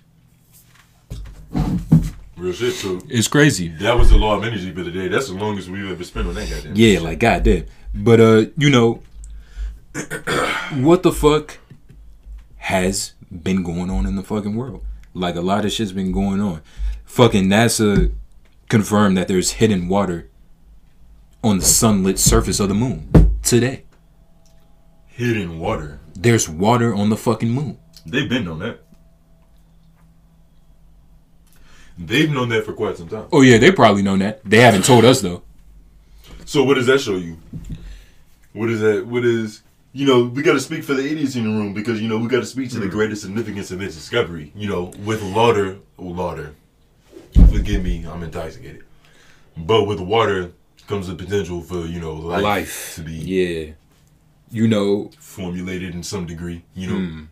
[2.38, 3.68] real shit, so it's crazy.
[3.82, 5.08] that was the law of energy for the day.
[5.10, 6.76] That's the longest we've ever spent on that goddamn.
[6.76, 7.02] Yeah, shit.
[7.02, 7.65] like goddamn.
[7.94, 9.02] But uh, you know,
[10.75, 11.58] what the fuck
[12.58, 14.84] has been going on in the fucking world?
[15.13, 16.62] Like a lot of shit's been going on.
[17.05, 18.13] Fucking NASA
[18.69, 20.29] confirmed that there's hidden water
[21.43, 23.10] on the sunlit surface of the moon
[23.41, 23.84] today.
[25.08, 25.99] hidden water.
[26.15, 27.77] There's water on the fucking moon.
[28.05, 28.79] They've been on that.
[31.97, 33.27] They've known that for quite some time.
[33.32, 34.41] Oh yeah, they probably know that.
[34.45, 35.43] They haven't told us though.
[36.45, 37.38] So what does that show you?
[38.53, 39.05] What is that?
[39.05, 40.25] What is you know?
[40.25, 42.39] We got to speak for the idiots in the room because you know we got
[42.39, 42.91] to speak to the mm.
[42.91, 44.52] greatest significance of this discovery.
[44.56, 46.56] You know, with water, water.
[47.34, 48.84] Forgive me, I'm intoxicated.
[49.56, 50.52] But with water
[50.88, 52.95] comes the potential for you know life, Life.
[52.95, 53.73] to be Yeah.
[54.52, 56.63] You know, formulated in some degree.
[56.73, 57.28] You know, mm.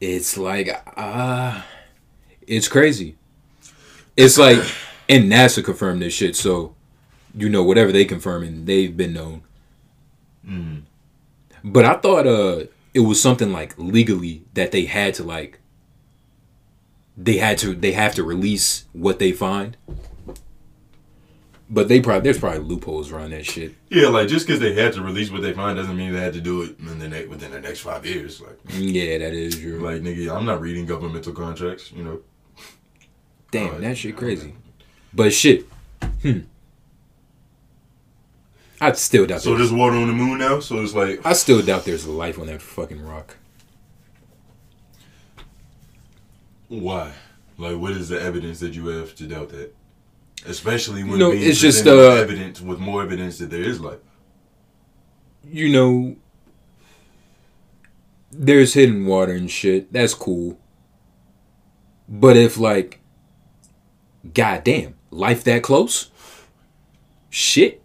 [0.00, 1.62] it's like uh
[2.46, 3.16] it's crazy.
[4.16, 4.58] It's like
[5.08, 6.74] and NASA confirmed this shit, so
[7.34, 9.42] you know whatever they confirming, they've been known.
[10.46, 10.82] Mm.
[11.64, 15.58] But I thought uh it was something like legally that they had to like
[17.16, 19.76] they had to they have to release what they find.
[21.70, 23.74] But they probably there's probably loopholes around that shit.
[23.88, 26.34] Yeah, like just because they had to release what they find doesn't mean they had
[26.34, 28.40] to do it in the ne- within the next five years.
[28.42, 29.78] Like, Yeah, that is true.
[29.78, 31.90] like nigga, I'm not reading governmental contracts.
[31.92, 32.20] You know,
[33.50, 34.54] Damn, uh, that shit crazy.
[35.14, 35.66] But shit,
[36.22, 36.40] hmm.
[38.82, 39.42] I still doubt.
[39.42, 40.58] so there's, water on the moon now.
[40.58, 43.36] So it's like, I still doubt there's life on that fucking rock.
[46.68, 47.12] why?
[47.58, 49.72] Like, what is the evidence that you have to doubt that?
[50.46, 53.80] Especially when No, being it's just, with uh, evidence with more evidence that there is
[53.80, 54.00] life.
[55.44, 56.16] You know,
[58.32, 59.92] there's hidden water and shit.
[59.92, 60.58] That's cool.
[62.08, 63.00] But if like,
[64.34, 66.10] goddamn, life that close,
[67.30, 67.81] shit,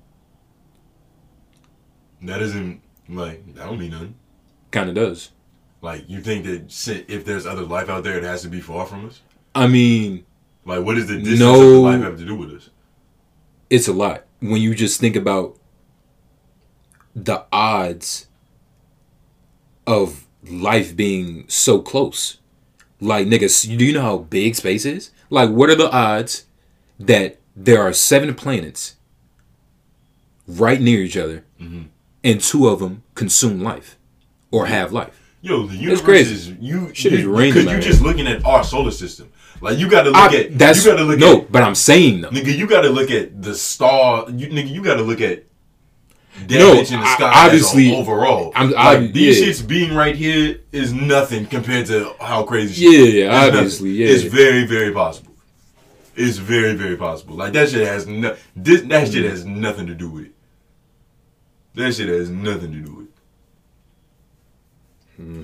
[2.28, 4.16] That isn't like that don't mean nothing.
[4.72, 5.32] kind of does.
[5.82, 8.86] Like, you think that if there's other life out there, it has to be far
[8.86, 9.22] from us?
[9.56, 10.26] I mean,
[10.66, 11.54] Like, what does the distance No.
[11.62, 12.70] of the life have to do with us?
[13.70, 15.58] it's a lot when you just think about
[17.16, 18.28] the odds
[19.86, 22.40] of life being so close.
[23.02, 25.12] Like niggas, do you know how big space is?
[25.30, 26.46] Like, what are the odds
[27.00, 28.96] that there are seven planets
[30.48, 31.84] right near each other, mm-hmm.
[32.28, 33.98] And two of them consume life
[34.52, 35.13] or have life?
[35.42, 36.34] Yo, the universe crazy.
[36.36, 36.92] is you.
[36.94, 39.32] Shit you, is random Because you're just looking at our solar system.
[39.62, 41.63] Like you got to look I, at that's you got to look no, at but
[41.63, 42.30] I'm saying though.
[42.30, 42.56] nigga.
[42.56, 44.30] You got to look at the star.
[44.30, 45.46] You, nigga, you got to look at
[46.50, 47.32] No, in the I- sky.
[47.46, 48.52] obviously, as a overall.
[48.56, 49.48] I'm- like I- these yeah.
[49.48, 52.74] shits being right here is nothing compared to how crazy.
[52.84, 53.56] shit Yeah, yeah, It's nothing.
[53.58, 54.08] obviously, yeah.
[54.10, 55.34] It's very, very possible.
[56.16, 57.36] It's very, very possible.
[57.36, 58.36] Like that shit has no.
[58.56, 59.13] This that Mm.
[59.13, 60.32] shit has nothing to do with it.
[61.78, 63.08] That shit has nothing to do with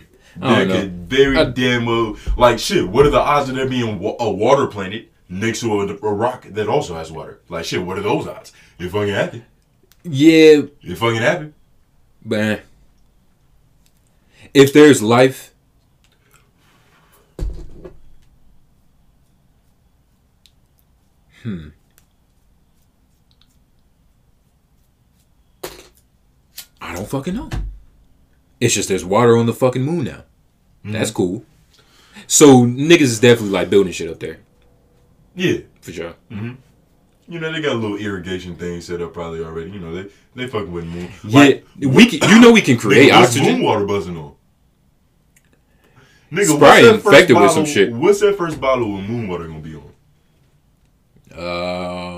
[0.02, 0.04] it.
[0.42, 0.82] I don't That know.
[0.82, 2.18] could very I- damn well.
[2.38, 2.88] Like shit.
[2.88, 6.14] What are the odds of there being wa- a water planet next to a, a
[6.14, 7.40] rock that also has water?
[7.50, 7.84] Like shit.
[7.86, 8.52] What are those odds?
[8.80, 9.44] You're fucking happy.
[10.04, 11.54] Yeah, You're fucking happy.
[12.26, 12.62] but
[14.54, 15.54] if there's life,
[21.44, 21.68] hmm.
[26.94, 27.50] I don't fucking know.
[28.60, 30.24] It's just there's water on the fucking moon now.
[30.86, 31.44] That's cool.
[32.28, 34.38] So niggas is definitely like building shit up there
[35.36, 35.58] Yeah.
[35.82, 36.14] for sure.
[36.30, 39.72] You know they got a little irrigation thing set up probably already.
[39.72, 41.10] You know they they fucking with moon.
[41.24, 43.54] Yeah, we can, you know we can create oxygen.
[43.54, 44.36] moon water buzzing on?
[46.32, 47.50] Nigga, probably that first with bottle?
[47.50, 47.92] some shit.
[47.92, 49.90] What's that first bottle of moon water gonna be on?
[51.36, 52.13] Uh.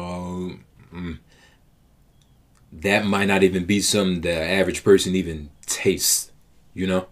[2.86, 6.32] That might not even be something the average person even tastes.
[6.74, 7.08] You know,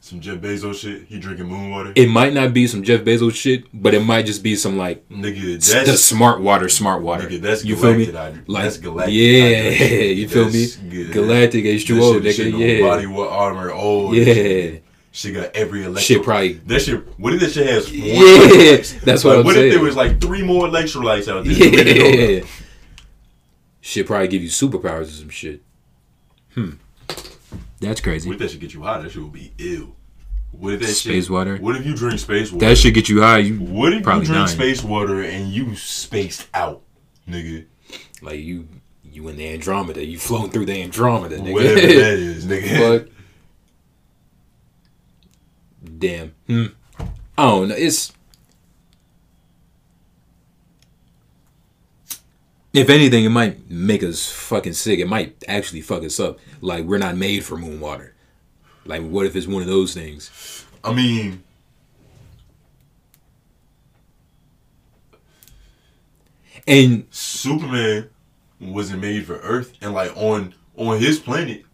[0.00, 1.02] Some Jeff Bezos shit.
[1.08, 1.92] He drinking moon water.
[1.96, 5.08] it might not be some Jeff Bezos shit, but it might just be some like
[5.08, 7.28] nigga, that's the smart water, smart water.
[7.28, 8.06] nigga, that's you feel me?
[8.12, 9.14] Like that's galactic.
[9.14, 9.68] yeah,
[10.20, 10.66] you feel me?
[10.90, 11.12] good.
[11.12, 12.54] Galactic H two O, shit- shit nigga.
[12.54, 13.72] on Yeah, Body wa- armor.
[13.74, 14.78] Oh yeah.
[15.10, 16.02] She got every electro.
[16.02, 17.02] Shit probably- That shit.
[17.18, 17.86] What if that shit has?
[17.90, 19.68] One Yeah, that's what like, I'm what saying.
[19.68, 21.54] if there was like three more electrolytes out there?
[21.54, 22.44] that we didn't know Yeah.
[23.86, 25.62] Shit probably give you superpowers or some shit.
[26.54, 26.70] Hmm.
[27.80, 28.28] That's crazy.
[28.28, 28.98] What if that should get you high?
[29.00, 29.94] That shit would be ill.
[30.50, 31.56] What if that Space shit, water?
[31.58, 32.66] What if you drink space water?
[32.66, 33.38] That should get you high.
[33.38, 34.56] You What if probably you drink dying.
[34.58, 36.82] space water and you spaced out,
[37.28, 37.66] nigga?
[38.22, 38.66] Like you,
[39.04, 40.04] you in the Andromeda.
[40.04, 41.52] You floating through the Andromeda, nigga.
[41.52, 42.98] Whatever that is, nigga.
[43.04, 43.08] Fuck.
[45.98, 46.34] Damn.
[46.48, 46.64] Hmm.
[47.38, 47.74] I don't know.
[47.76, 48.12] It's.
[52.76, 54.98] If anything, it might make us fucking sick.
[54.98, 56.38] It might actually fuck us up.
[56.60, 58.14] Like we're not made for moon water.
[58.84, 60.64] Like what if it's one of those things?
[60.84, 61.42] I mean,
[66.66, 68.10] And Superman
[68.60, 71.64] wasn't made for Earth, and like on on his planet,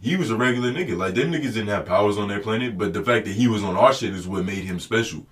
[0.00, 0.96] he was a regular nigga.
[0.96, 3.62] Like them niggas didn't have powers on their planet, but the fact that he was
[3.62, 5.26] on our shit is what made him special,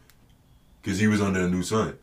[0.82, 1.96] because he was under a new sun.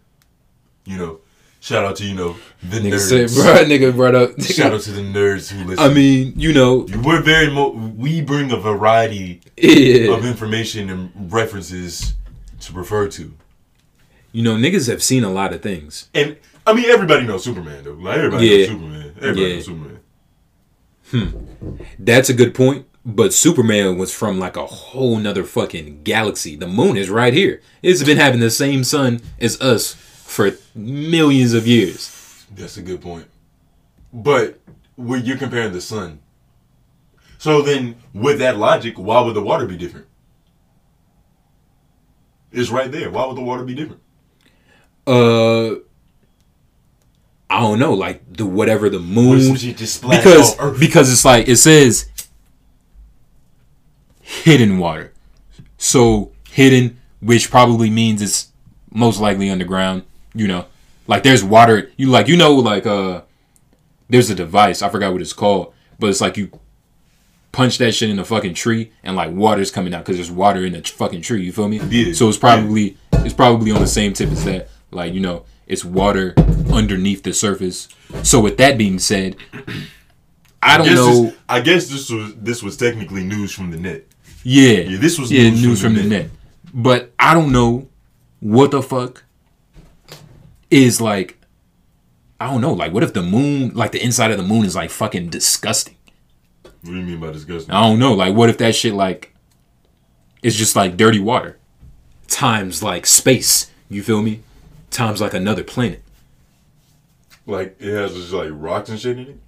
[0.85, 1.19] You know,
[1.61, 3.29] shout out to you know the nigga nerds.
[3.29, 4.41] said, bro, nigga brought up.
[4.41, 5.79] Shout out to the nerds who listen.
[5.79, 10.11] I mean, you know, we're very mo- we bring a variety yeah.
[10.13, 12.15] of information and references
[12.59, 13.33] to refer to.
[14.33, 16.09] You know, niggas have seen a lot of things.
[16.13, 17.93] And I mean, everybody knows Superman though.
[17.93, 18.57] Like everybody Yeah.
[18.57, 19.13] knows Superman.
[19.17, 19.55] Everybody Yeah.
[19.55, 19.99] knows Superman.
[21.11, 21.75] Hmm.
[21.99, 22.85] That's a good point.
[23.03, 26.55] But Superman was from like a whole nother fucking galaxy.
[26.55, 27.59] The moon is right here.
[27.81, 29.95] It's been having the same sun as us
[30.31, 32.45] for millions of years.
[32.55, 33.27] That's a good point.
[34.13, 34.59] But
[34.95, 36.19] when you're comparing the sun,
[37.37, 40.07] so then with that logic, why would the water be different?
[42.51, 43.09] It's right there.
[43.11, 44.01] Why would the water be different?
[45.05, 45.81] Uh,
[47.49, 51.25] I don't know, like the whatever the moon some shit just splashed because because it's
[51.25, 52.09] like it says
[54.21, 55.11] hidden water,
[55.77, 58.51] so hidden, which probably means it's
[58.91, 60.03] most likely underground.
[60.33, 60.65] You know,
[61.07, 61.91] like there's water.
[61.97, 63.21] You like you know like uh,
[64.09, 66.51] there's a device I forgot what it's called, but it's like you
[67.51, 70.63] punch that shit in a fucking tree and like water's coming out because there's water
[70.65, 71.43] in the fucking tree.
[71.43, 71.79] You feel me?
[71.89, 72.13] Yeah.
[72.13, 74.69] So it's probably it's probably on the same tip as that.
[74.91, 76.33] Like you know, it's water
[76.71, 77.87] underneath the surface.
[78.23, 79.35] So with that being said,
[80.63, 81.23] I don't Guess know.
[81.23, 84.05] this- I guess this was this was technically news from the net.
[84.43, 86.21] Yeah, Yeah, this was yeah news news, from from, the the net.
[86.23, 86.31] net.
[86.73, 87.89] But I don't know
[88.39, 89.23] what the fuck
[90.71, 91.37] is like.
[92.39, 92.73] I don't know.
[92.73, 95.95] Like, what if the moon, like the inside of the moon, is like fucking disgusting?
[96.63, 97.71] What do you mean by disgusting?
[97.71, 98.13] I don't know.
[98.13, 99.35] Like, what if that shit like
[100.41, 101.59] it's just like dirty water
[102.27, 103.69] times like space?
[103.89, 104.41] You feel me?
[104.89, 106.01] Times like another planet.
[107.45, 109.39] Like it has just like rocks and shit in it.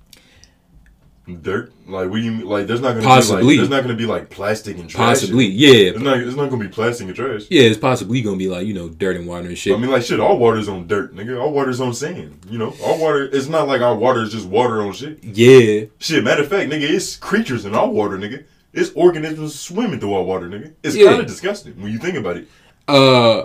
[1.41, 2.45] Dirt, like what do you mean?
[2.47, 3.41] Like there's not gonna Possibly.
[3.43, 5.19] be like, there's not gonna be like plastic and trash.
[5.21, 6.17] Possibly, It's yeah, not.
[6.17, 7.43] It's not gonna be plastic and trash.
[7.49, 7.61] yeah.
[7.61, 9.73] It's possibly gonna be like you know dirt and water and shit.
[9.73, 10.19] I mean, like shit.
[10.19, 11.41] All water's on dirt, nigga.
[11.41, 12.45] All water's on sand.
[12.49, 13.23] You know, all water.
[13.31, 15.23] It's not like our water is just water on shit.
[15.23, 16.25] yeah, Shit.
[16.25, 18.43] Matter of fact, nigga, it's creatures in our water, nigga.
[18.73, 20.73] It's organisms swimming through our water, nigga.
[20.83, 21.07] It's Yeah.
[21.07, 22.49] kind of disgusting when you think about it.
[22.89, 23.43] uh,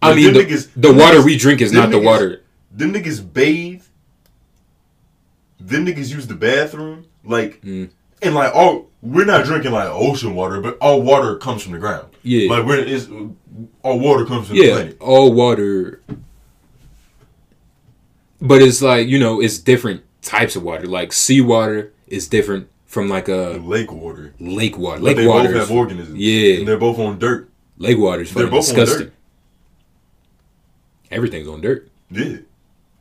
[0.00, 2.42] I Like, mean the, niggas- the water niggas- we drink is not the niggas- water.
[2.72, 3.77] Them niggas bathe.
[5.68, 7.90] Them niggas use the bathroom, like, Mm.
[8.22, 11.78] and like, all we're not drinking like ocean water, but all water comes from the
[11.78, 12.06] ground.
[12.22, 12.50] Yeah.
[12.50, 13.08] like we're is
[13.82, 14.96] all water comes from the Yeah, planet.
[15.00, 16.00] all water.
[18.40, 20.86] But it's like you know, it's different types of water.
[20.86, 24.34] Like seawater is different from like a Lake water.
[24.40, 25.00] lake water.
[25.00, 25.48] Lake they water.
[25.52, 26.18] both have organisms.
[26.18, 26.58] Yeah.
[26.58, 27.48] and they're both on dirt.
[27.78, 29.06] Lake water is They're fucking both on disgusting.
[29.08, 29.14] dirt.
[31.10, 31.88] Everything's on dirt.
[32.10, 32.38] Yeah.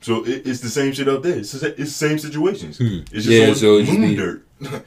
[0.02, 1.38] So it, it's the same shit up there.
[1.40, 2.80] It's the, it's same situations.
[2.80, 3.32] It's just Hmm.
[3.32, 4.46] Yeah, so it just moon dirt.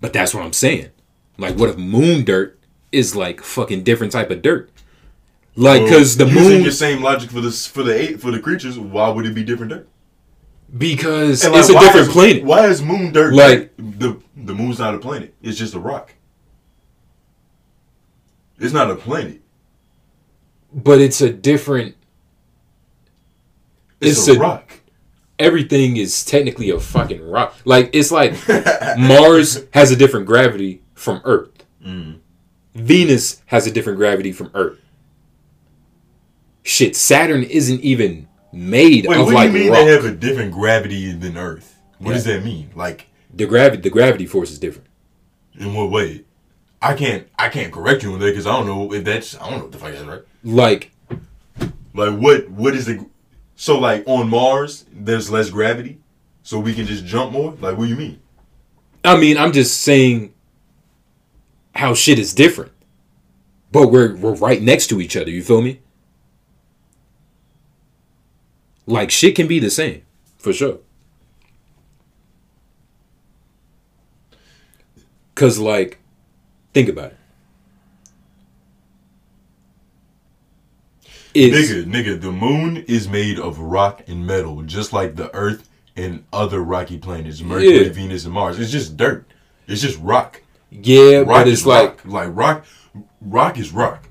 [0.00, 0.90] But that's what I'm saying.
[1.38, 2.58] Like, what if moon dirt
[2.92, 4.70] is like fucking different type of dirt?
[5.56, 8.38] Like, because the using moon, your same logic for the for the eight for the
[8.40, 9.88] creatures, why would it be different dirt?
[10.76, 12.44] because And, it's a different is- planet.
[12.44, 15.32] Why is moon dirt Like- the the moon's not a planet?
[15.42, 16.12] It's just a rock.
[18.58, 19.40] It's not a planet.
[20.72, 21.94] But it's a different.
[24.04, 24.70] It's, It's a, a- rock.
[25.38, 27.56] Everything is technically a fucking rock.
[27.64, 28.34] Like it's like
[28.98, 31.50] Mars has a different gravity from Earth.
[31.84, 32.18] Mm.
[32.74, 34.78] Venus has a different gravity from Earth.
[36.62, 39.34] Shit, Saturn isn't even made Wait, of like rock.
[39.34, 39.84] what do you mean rock.
[39.84, 41.76] they have a different gravity than Earth?
[41.98, 42.70] What does that mean?
[42.74, 44.88] Like, the gravity, the gravity force is different.
[45.58, 46.24] in what way?
[46.80, 49.48] I can't I can't correct you on that because I don't know if that's I
[49.50, 50.22] don't know what the fuck that's right.
[50.44, 50.90] Like
[51.94, 53.06] Like what what is the
[53.64, 55.98] so like on Mars there's less gravity,
[56.42, 57.52] so we can just jump more.
[57.52, 58.20] Like what do you mean?
[59.02, 60.34] I mean, I'm just saying
[61.74, 62.72] how shit is different.
[63.72, 65.80] But we're we're right next to each other, you feel me?
[68.84, 70.02] Like shit can be the same,
[70.36, 70.80] for sure.
[75.34, 76.00] Cause like
[76.74, 77.18] think about it.
[81.34, 85.68] It's, Nigga, nigga, the moon is made of rock and metal, just like the Earth
[85.96, 87.92] and other rocky planets, Mercury, Yeah.
[87.92, 88.58] Venus, and Mars.
[88.60, 89.26] It's just dirt.
[89.66, 90.42] It's just rock.
[90.70, 92.12] yeah, Rock but is it's like rock.
[92.12, 92.64] like rock.
[93.20, 94.08] Rock is rock.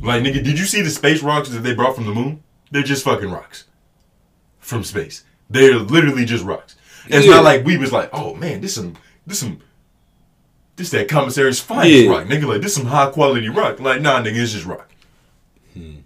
[0.00, 2.42] Like nigga, did you see the space rocks that they brought from the moon?
[2.70, 3.64] They're just fucking rocks
[4.58, 5.24] from space.
[5.48, 6.76] They're literally just rocks.
[7.08, 7.34] It's Yeah.
[7.36, 8.94] not like we was like, oh man, this some
[9.26, 9.60] this some
[10.76, 12.10] this that commissary's finest Yeah.
[12.10, 12.46] rock, nigga.
[12.46, 13.80] Like this some high quality rock.
[13.80, 14.90] Like nah, nigga, it's just rock.
[15.72, 15.96] Hmm.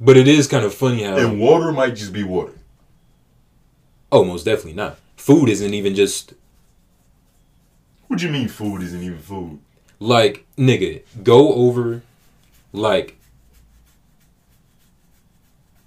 [0.00, 2.54] But it is kind of funny how And water might just be water.
[4.10, 4.98] Oh, most definitely not.
[5.16, 6.34] Food isn't even just
[8.08, 9.60] What do you mean food isn't even food?
[10.00, 11.02] like nigga.
[11.22, 12.02] Go over,
[12.72, 13.16] like,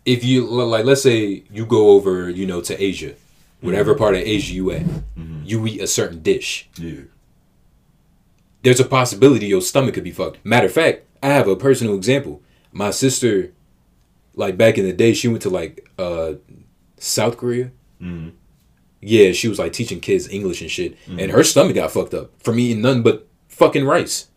[0.06, 3.15] if you like, let's say you go over, you know, to Asia,
[3.60, 3.99] whatever mm-hmm.
[3.99, 5.41] part of Asia you at, mm-hmm.
[5.43, 6.69] you eat a certain dish.
[6.78, 7.02] Yeah.
[8.62, 10.45] There's a possibility your stomach could be fucked.
[10.45, 12.41] Matter of fact, I have a personal example.
[12.71, 13.52] My sister,
[14.36, 16.34] like back in the day, she went to like uh
[16.98, 17.72] South Korea.
[18.02, 18.32] Mhm.
[19.02, 22.32] Yeah, she was like teaching kids English and shit, and her stomach got fucked up
[22.41, 24.28] from eating nothing but fucking rice,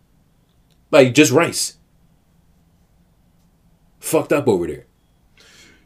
[0.91, 1.77] like just rice.
[3.99, 4.85] Fucked up over there.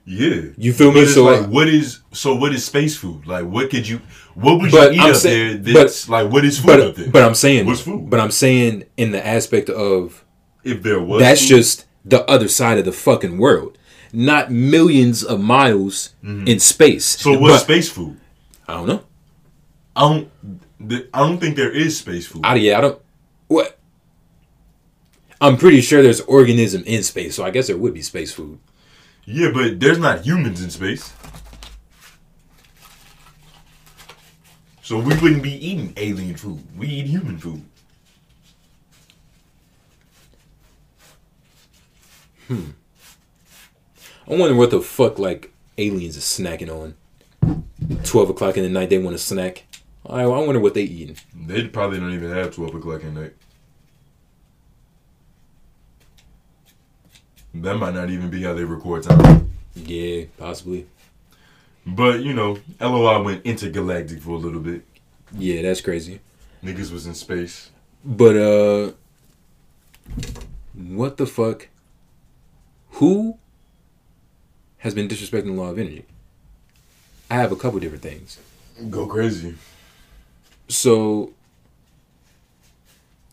[0.06, 0.42] Yeah.
[0.58, 1.02] You feel me?
[1.06, 2.36] But So, like, uh, what is so?
[2.36, 3.26] What is space food?
[3.28, 4.02] Like, what could you?
[4.34, 5.74] What would But you eat I'm up say- there?
[5.74, 7.10] That's like, what is food But up there?
[7.10, 8.10] but I'm saying What's food?
[8.10, 10.26] But I'm saying in the aspect of
[10.64, 13.78] if there was, that's food, just the other side of the fucking world,
[14.14, 17.16] not millions of miles in space.
[17.18, 17.22] Mm-hmm.
[17.34, 18.18] So what's But- space food?
[18.68, 19.04] I don't know.
[19.96, 21.10] I don't.
[21.14, 22.42] I don't think there is space food.
[22.46, 23.02] I, yeah, I don't.
[23.48, 23.78] What?
[25.42, 28.60] I'm pretty sure there's organism in space, so I guess there would be space food.
[29.26, 31.12] yeah, but there's not humans in space.
[34.84, 36.64] So we wouldn't be eating alien food.
[36.78, 37.64] We eat human food.
[44.28, 46.96] I wonder what the fuck like aliens are snacking on.
[48.04, 49.66] Twelve o'clock in the night, they want to snack.
[50.08, 51.18] I, I wonder what they eating.
[51.36, 53.34] They probably don't even have twelve o'clock at night.
[57.54, 59.52] That might not even be how they record time.
[59.76, 60.88] Yeah, possibly.
[61.86, 64.84] But you know, LOI went intergalactic for a little bit.
[65.38, 66.20] Yeah, that's crazy.
[66.64, 67.72] Niggas was in space.
[68.06, 68.92] But uh,
[70.74, 71.68] what the fuck?
[72.92, 73.38] Who
[74.82, 76.06] has been disrespecting the law of energy?
[77.30, 78.38] I have a couple different things.
[78.90, 79.56] Go crazy.
[80.68, 81.34] So,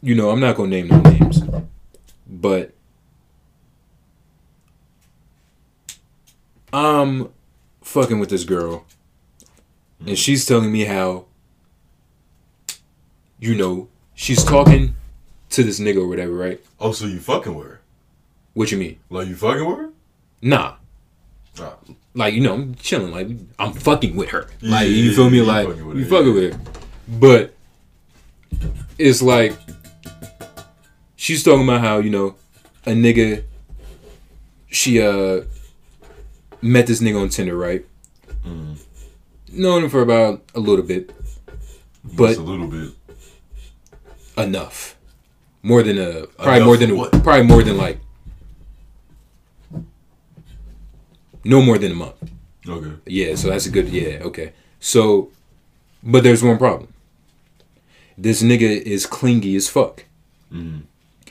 [0.03, 1.43] you know, I'm not gonna name no names,
[2.29, 2.73] but
[6.73, 7.31] I'm
[7.83, 8.85] fucking with this girl,
[10.01, 10.17] and mm.
[10.17, 11.25] she's telling me how,
[13.41, 14.95] you know, she's talking
[15.51, 16.61] to this nigga or whatever, right?
[16.79, 17.81] Oh, so you fucking with her?
[18.53, 18.99] What you mean?
[19.09, 19.91] Like you fucking with her?
[20.43, 20.75] Nah.
[22.15, 24.49] Like you know, I'm chilling, like I'm fucking with her.
[24.63, 25.43] Like you feel me?
[25.43, 26.61] Like fucking you fucking with her,
[27.09, 27.55] but
[28.99, 29.57] it's like
[31.17, 32.35] she's talking about how you know
[32.87, 33.45] a nigga.
[34.71, 35.43] She uh
[36.61, 37.85] met this nigga on Tinder, right?
[38.45, 38.75] Mm-hmm.
[39.63, 41.11] Known him for about a little bit,
[42.05, 42.91] but Just a little bit.
[44.37, 44.97] enough.
[45.63, 47.13] More than a probably Enough more than what?
[47.25, 47.99] probably more than like
[51.45, 52.31] no more than a month.
[52.67, 52.93] Okay.
[53.07, 54.53] Yeah, so that's a good yeah, okay.
[54.81, 55.31] So
[56.03, 56.93] but there's one problem.
[58.17, 60.05] This nigga is clingy as fuck.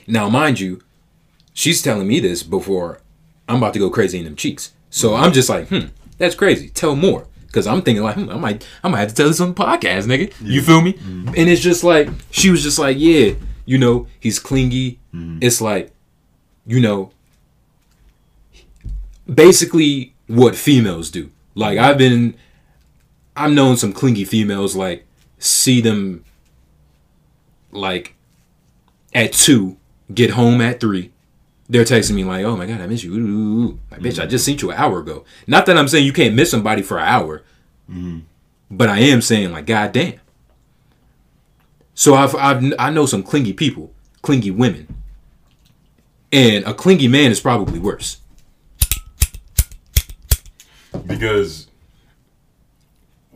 [0.06, 0.80] Now mind you,
[1.52, 3.00] she's telling me this before
[3.48, 4.72] I'm about to go crazy in them cheeks.
[4.90, 6.68] So I'm just like, hmm, that's crazy.
[6.70, 7.26] Tell more.
[7.52, 9.54] Cause I'm thinking like, hmm, I might I might have to tell this on the
[9.54, 10.32] podcast, nigga.
[10.40, 10.94] You feel me?
[11.36, 13.32] And it's just like she was just like, yeah,
[13.64, 14.98] you know, he's clingy.
[15.42, 15.90] It's like,
[16.66, 17.10] you know,
[19.32, 21.30] basically what females do.
[21.54, 22.34] Like I've been
[23.36, 25.06] I've known some clingy females like
[25.38, 26.24] see them
[27.70, 28.14] like
[29.14, 29.76] at two,
[30.12, 31.12] get home at three.
[31.68, 33.78] They're texting me like, "Oh my god, I miss you." Ooh.
[33.90, 35.24] Like, bitch, I just seen you an hour ago.
[35.46, 37.42] Not that I'm saying you can't miss somebody for an hour,
[37.90, 38.20] mm-hmm.
[38.70, 40.20] but I am saying like, god damn.
[41.94, 44.96] So I've, I've I know some clingy people, clingy women,
[46.32, 48.18] and a clingy man is probably worse.
[51.06, 51.66] Because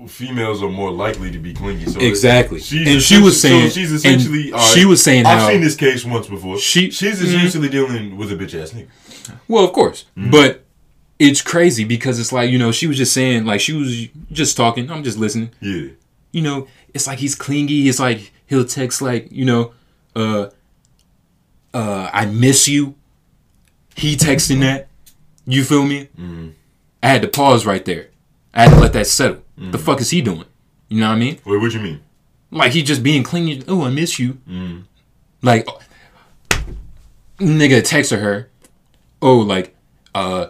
[0.08, 1.86] females are more likely to be clingy.
[1.86, 2.58] So Exactly.
[2.60, 4.52] She's And she was saying- so she's essentially.
[4.52, 6.58] alright, she was saying I've how- seen this case once before.
[6.58, 7.24] She- she's Mhm.
[7.26, 8.88] essentially dealing with a bitch ass nigga.
[9.46, 10.30] Well, of course, Mm-hmm.
[10.30, 10.64] but
[11.20, 14.56] it's crazy because it's like you know she was just saying like she was just
[14.56, 14.90] talking.
[14.90, 15.50] I'm just listening.
[15.60, 15.90] Yeah.
[16.32, 17.88] you know, it's like he's clingy.
[17.90, 19.72] It's like he'll text like, you know,
[20.16, 20.46] uh,
[21.74, 22.94] uh, I miss you.
[23.94, 24.88] He texting that.
[25.46, 26.08] You feel me?
[27.02, 28.08] I had to pause right there.
[28.54, 29.42] I had to let that settle.
[29.56, 30.44] The fuck is he doing?
[30.88, 31.38] You know what I mean?
[31.44, 32.00] Wait, what you mean?
[32.50, 33.62] Like he just being clingy.
[33.66, 34.38] Oh, I miss you.
[35.42, 35.66] Like,
[37.38, 38.48] nigga text her.
[39.20, 39.74] Oh, like,
[40.14, 40.48] uh,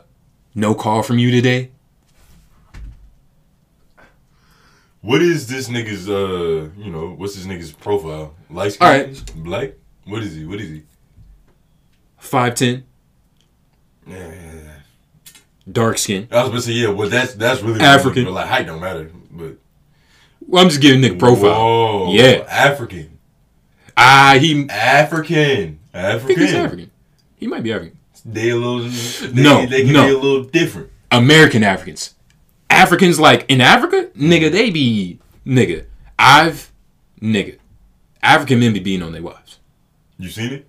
[0.54, 1.70] no call from you today.
[5.00, 6.08] What is this nigga's?
[6.08, 8.34] Uh, you know, what's this nigga's profile?
[8.50, 8.86] Light skin?
[8.86, 9.32] Alright.
[9.36, 9.72] Black?
[10.04, 10.44] What is he?
[10.44, 10.82] What is he?
[12.18, 12.84] Five ten,
[14.06, 14.71] Yeah, yeah, yeah.
[15.70, 16.28] Dark skin.
[16.30, 16.88] I was to say yeah.
[16.88, 18.26] Well, that's that's really African.
[18.32, 19.10] Like height don't matter.
[19.30, 19.56] But
[20.46, 21.50] Well, I'm just giving nigga profile.
[21.54, 22.44] Whoa, Yeah.
[22.48, 23.18] African.
[23.96, 25.78] Ah, he African.
[25.94, 26.64] I think he's African.
[26.64, 26.90] African.
[27.36, 27.98] He might be African.
[28.24, 28.88] They a little.
[28.88, 30.06] They, No, they can no.
[30.06, 30.90] be a little different.
[31.10, 32.14] American Africans.
[32.70, 35.84] Africans like in Africa, nigga, they be nigga.
[36.18, 36.72] I've
[37.20, 37.58] nigga.
[38.22, 39.58] African men be beating on their wives.
[40.18, 40.68] You seen it?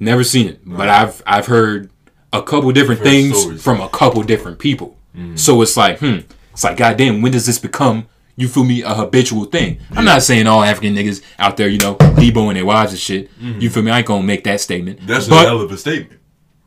[0.00, 1.90] Never seen it, but I've I've heard
[2.32, 3.62] a couple different Heard things stories.
[3.62, 4.96] from a couple different people.
[5.16, 5.38] Mm.
[5.38, 6.18] So it's like, hmm,
[6.52, 8.08] it's like, goddamn, when does this become?
[8.38, 8.82] You feel me?
[8.82, 9.80] A habitual thing.
[9.92, 13.30] I'm not saying all African niggas out there, you know, deboing their wives and shit.
[13.38, 13.60] Mm-hmm.
[13.60, 13.90] You feel me?
[13.90, 15.00] I ain't gonna make that statement.
[15.06, 16.20] That's but a hell of a statement.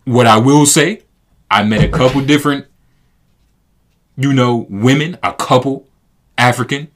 [0.05, 1.03] what I will say,
[1.51, 2.65] I met a couple different
[4.19, 5.87] you know, women, a couple
[6.37, 6.89] African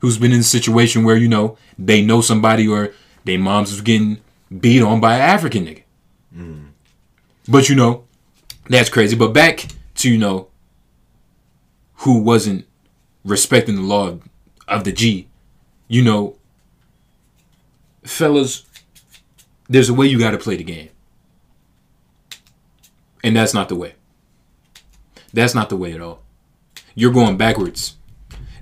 [0.00, 2.92] who's been in a situation where, you know, they know somebody or
[3.24, 4.18] their moms was getting
[4.60, 5.82] beat on by an African nigga.
[6.36, 6.65] Mm.
[7.48, 8.04] But you know,
[8.68, 9.16] that's crazy.
[9.16, 9.66] But back
[9.96, 10.48] to, you know,
[11.98, 12.66] who wasn't
[13.24, 14.18] respecting the law
[14.68, 15.28] of, the G,
[15.88, 16.36] you know,
[18.04, 18.64] fellas,
[19.68, 20.90] there's a way you got to play the game.
[23.22, 23.94] And that's not the way.
[25.32, 26.22] That's not the way at all.
[26.94, 27.96] You're going backwards.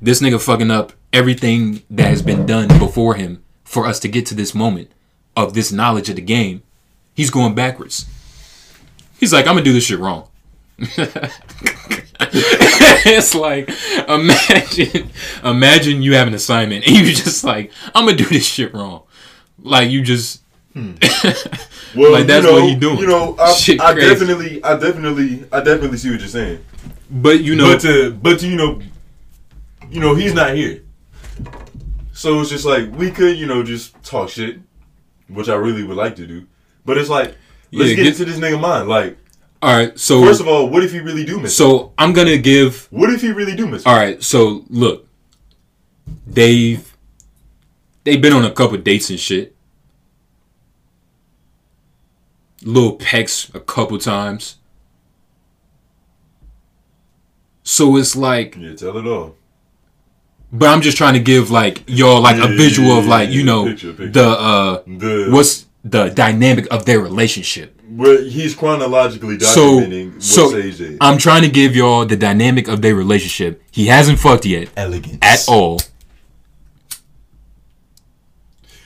[0.01, 4.27] This nigga fucking up everything that has been done before him for us to get
[4.27, 4.91] to this moment
[5.37, 6.63] of this knowledge of the game.
[7.15, 8.07] He's going backwards.
[9.25, 10.29] He's like, I'm gonna do this shit wrong.
[13.07, 13.71] it's like
[14.07, 15.11] imagine
[15.43, 19.05] imagine you have an assignment and you just like, I'm gonna do this shit wrong.
[19.63, 20.43] Like you just
[20.75, 20.93] hmm.
[21.97, 22.99] Well, Like, that's you know, what he doing.
[22.99, 26.63] You know, I, Shit I definitely, I definitely, I definitely see what you're saying.
[27.11, 28.83] but you know but to, but to, you know,
[29.89, 30.83] you know, he's not here.
[32.13, 34.59] So it's just like we could, you know, just talk shit,
[35.29, 36.47] which I really would like to do.
[36.85, 37.39] But it's like,
[37.75, 38.89] let's Yeah, get get- into this nigga mind.
[38.89, 39.19] Like,
[39.63, 41.57] all right, so first of all, what if he really do miss?
[41.57, 43.85] so I'm gonna give What if he really do miss?
[43.87, 45.07] All right, so look,
[46.27, 46.85] they've
[48.05, 49.55] they've been on a couple dates and shit.
[52.63, 54.57] Little pecks a couple times.
[57.63, 59.37] So it's like, Yeah, tell it all.
[60.53, 63.31] but I'm just trying to give like y'all like Yeah, a visual yeah, of like
[63.31, 64.11] you know picture, picture.
[64.11, 67.79] the uh The what's the dynamic of their relationship.
[67.91, 70.97] where he's chronologically So documenting so what stage they.
[71.01, 73.63] I'm trying to give y'all the dynamic of their relationship.
[73.71, 75.81] He hasn't fucked yet Elegance at all.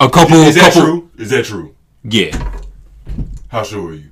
[0.01, 1.11] A couple, of Is that couple, true?
[1.19, 1.75] Is that true?
[2.05, 2.53] yeah.
[3.49, 4.11] How sure are you?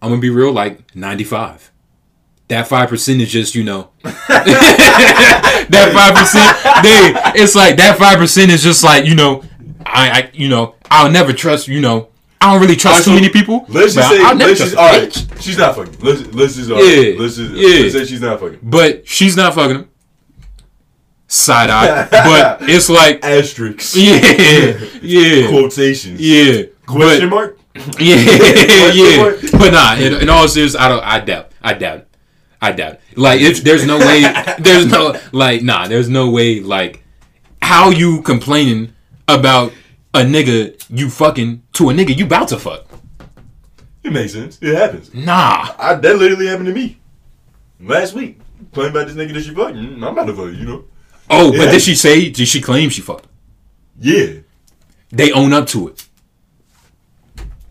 [0.00, 1.71] I'm gonna be real, like 95.
[2.52, 3.88] That five percent is just you know.
[4.02, 4.20] that
[5.94, 9.42] five percent, they it's like that five percent is just like you know,
[9.86, 12.10] I, I you know I'll never trust you know
[12.42, 13.64] I don't really trust too many people.
[13.68, 15.42] Let's just say, I'll never let's just, all right, bitch.
[15.42, 15.96] she's not fucking.
[16.00, 17.80] Let's let's just, all right, Yeah, let's just, yeah.
[17.80, 18.58] let's say she's not fucking.
[18.62, 19.88] But she's not fucking him.
[21.28, 26.64] Side eye, but it's like Asterisks, yeah, yeah, quotations, yeah.
[26.86, 27.58] question but, mark.
[27.98, 28.16] Yeah,
[28.92, 29.16] yeah.
[29.16, 29.40] mark?
[29.52, 31.02] But nah, in, in all seriousness, I don't.
[31.02, 31.52] I doubt.
[31.62, 32.08] I doubt.
[32.62, 32.66] It.
[32.66, 32.92] I doubt.
[32.94, 33.00] it.
[33.18, 34.22] Like, if there's no way,
[34.58, 36.60] there's no like, nah, there's no way.
[36.60, 37.02] Like,
[37.60, 38.92] how you complaining
[39.28, 39.72] about
[40.14, 42.86] a nigga you fucking to a nigga you about to fuck?
[44.02, 44.58] It makes sense.
[44.60, 45.14] It happens.
[45.14, 45.74] Nah.
[45.78, 46.98] I, that literally happened to me
[47.80, 48.38] last week.
[48.72, 49.76] Playing about this nigga that she fucking.
[49.76, 50.46] mm, I'm about to fuck.
[50.58, 50.84] You know.
[51.30, 51.70] Oh, but Yeah.
[51.72, 52.28] did she say?
[52.30, 53.26] Did she claim she fucked?
[53.98, 54.34] Yeah.
[55.10, 56.06] They own up to it.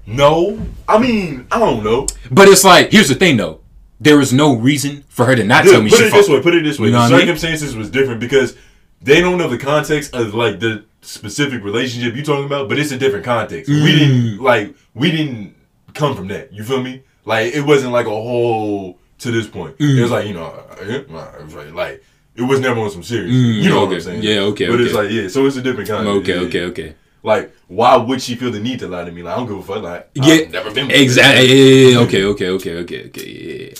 [0.05, 0.59] No.
[0.87, 2.07] I mean, I don't know.
[2.29, 3.60] But it's like, here's the thing though.
[4.07, 5.89] There is no reason for her to not tell me.
[5.91, 6.29] Put it she this fucked.
[6.29, 6.41] way.
[6.41, 6.87] Put it this way.
[6.87, 7.19] You know the I mean?
[7.27, 8.57] circumstances was different because
[9.01, 12.91] they don't know the context of like the specific relationship you talking about, but it's
[12.91, 13.69] a different context.
[13.69, 13.97] We Mm.
[13.99, 15.55] didn't like we didn't
[15.93, 16.51] come from that.
[16.51, 17.03] You feel me?
[17.25, 19.77] Like it wasn't like a whole to this point.
[19.77, 19.97] Mm.
[19.99, 22.03] It was like you know, uh, it was like,
[22.35, 23.31] it was never on some serious.
[23.31, 23.93] you know what.
[23.93, 24.21] I'm saying?
[24.21, 26.17] Mm, Yeah, okay, But it's like yeah, so it's a different context.
[26.21, 26.65] Okay, Yeah, okay, yeah.
[26.73, 26.95] okay.
[27.23, 29.21] Like why would she feel the need to lie to me?
[29.21, 29.83] Like I don't give a fuck.
[29.83, 31.45] Like Yeah, I've never been exactly.
[31.47, 33.29] Yeah, yeah, yeah, okay, okay, okay, okay, okay.
[33.69, 33.73] Yeah.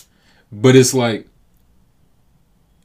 [0.52, 1.28] But it's like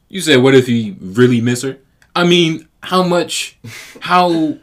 [0.09, 0.41] you said.
[0.41, 1.77] What if he really miss her?
[2.15, 3.57] I mean, how much?
[4.01, 4.57] How?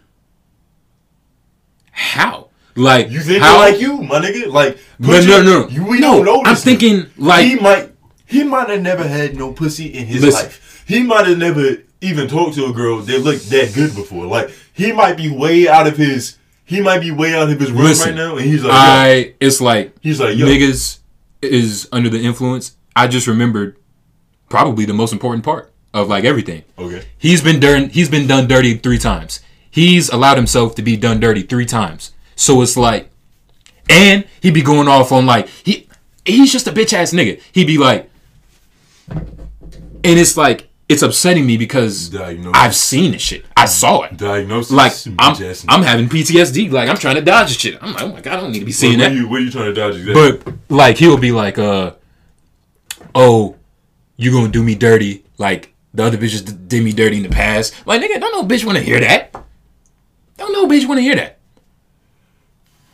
[1.91, 2.49] How?
[2.77, 3.59] Like You think how?
[3.59, 4.51] like you, my nigga?
[4.53, 5.69] Like No, put no, no.
[5.69, 6.39] You, we No, don't know.
[6.45, 6.65] I'm this nigga.
[6.65, 7.91] thinking, like- he might
[8.27, 10.45] he might have never had no pussy in his Listen.
[10.47, 10.83] life.
[10.89, 14.27] He might have never even talked to a girl that looked that good before.
[14.27, 17.71] Like he might be way out of his he might be way out of his
[17.71, 18.73] room Listen, right now, and he's like.
[18.75, 19.35] I.
[19.39, 20.99] It's like he's like, yo, niggas
[21.43, 22.77] is under the influence.
[22.97, 23.77] I just remembered
[24.49, 26.65] probably the most important part of like everything.
[26.79, 27.89] okay, He's been done.
[27.91, 29.41] He's been done dirty three times.
[29.71, 32.13] He's allowed himself to be done dirty three times.
[32.37, 33.11] So it's like,
[33.89, 35.89] and he'd be going off on like he
[36.25, 37.41] he's just a bitch ass nigga.
[37.53, 38.11] He'd be like,
[39.11, 39.39] and
[40.05, 42.53] it's like it's upsetting me because Diagnosis.
[42.55, 43.45] I've seen this shit.
[43.57, 44.17] I saw it.
[44.17, 44.71] diagnosis.
[44.71, 45.37] Like I'm,
[45.69, 46.71] I'm having PTSD.
[46.71, 47.79] Like I'm trying to dodge this shit.
[47.83, 49.13] I'm like, oh my god, I don't need to be seeing what, that.
[49.13, 50.39] are you what are you trying to dodge exactly?
[50.45, 51.95] But like he'll be like, uh,
[53.15, 53.57] oh,
[54.17, 57.75] you gonna do me dirty like the other bitches did me dirty in the past.
[57.87, 59.35] Like nigga, don't no bitch want to hear that.
[60.37, 61.39] Don't no bitch want to hear that.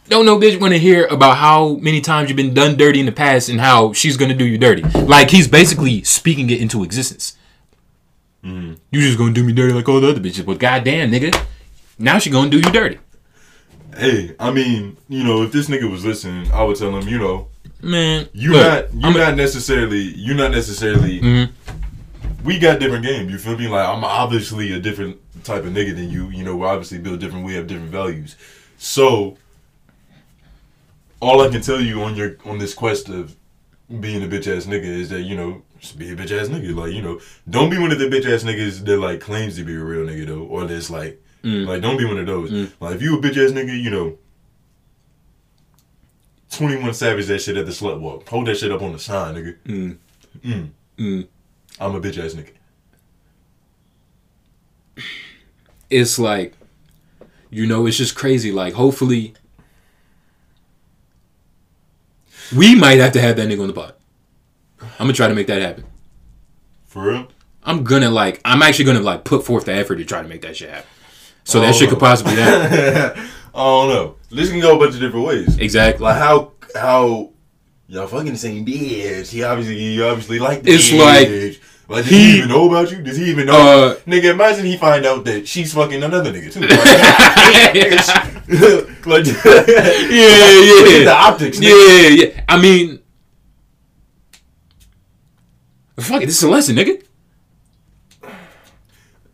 [0.09, 3.07] Don't no bitch want to hear about how many times you've been done dirty in
[3.07, 4.83] the past and how she's gonna do you dirty.
[4.83, 7.37] Like he's basically speaking it into existence.
[8.45, 8.79] Mm.
[8.91, 11.45] You just gonna do me dirty like all the other bitches, but goddamn nigga,
[11.99, 12.99] now she gonna do you dirty.
[13.97, 17.18] hey, I mean, you know, if this nigga was listening, I would tell him, you
[17.18, 17.49] know,
[17.83, 18.28] man.
[18.33, 21.20] You look, not you not necessarily you not necessarily.
[21.20, 21.51] Mhm.
[22.45, 23.28] We got different game.
[23.28, 23.68] You feel me?
[23.68, 26.28] Like I'm obviously a different type of nigga than you.
[26.31, 27.45] You know, we obviously build different.
[27.45, 28.37] We have different values.
[28.78, 29.37] So
[31.20, 33.37] all I can tell you on your on this quest of
[34.01, 36.74] being a bitch ass nigga is that you know just be a bitch ass nigga.
[36.74, 39.64] Like you know, don't be one of the bitch ass niggas that like claims to
[39.64, 41.66] be a real nigga though, or that's like Mm.
[41.66, 42.51] like don't be one of those.
[42.51, 42.70] Mm.
[42.81, 44.18] Like if you a bitch ass nigga, you know.
[46.51, 48.29] 21 Savage that shit at the slut walk.
[48.29, 49.57] Hold that shit up on the sign, nigga.
[49.65, 49.97] Mm.
[50.45, 50.71] Mm.
[50.99, 51.29] Mm.
[51.81, 52.51] I'm a bitch ass nigga.
[55.89, 56.55] it's like
[57.51, 59.35] you know it's just crazy like hopefully
[62.57, 63.95] we might have to have that nigga on the pod
[64.81, 65.85] i'm gonna try to make that happen
[66.87, 67.29] For real?
[67.65, 70.43] i'm gonna like i'm actually gonna like put forth the effort to try to make
[70.43, 70.89] that shit happen
[71.45, 71.63] so Oh.
[71.63, 74.17] that shit could possibly happen I don't know.
[74.31, 75.59] This can go a bunch of different ways.
[75.59, 77.31] exactly Like how how
[77.89, 79.28] y'all fucking the same bitch.
[79.31, 81.61] He obviously he obviously like the It's like, bitch.
[81.89, 83.03] Like, does he- he, even know about you?
[83.03, 83.53] Does he even know?
[83.53, 86.61] Uh, nigga, imagine he find out that she's fucking another nigga too.
[89.07, 89.35] Like, like yeah
[90.11, 91.59] yeah the optics.
[91.59, 92.09] Nigga.
[92.09, 93.01] yeah yeah i mean
[95.99, 97.03] fuck it this is a lesson nigga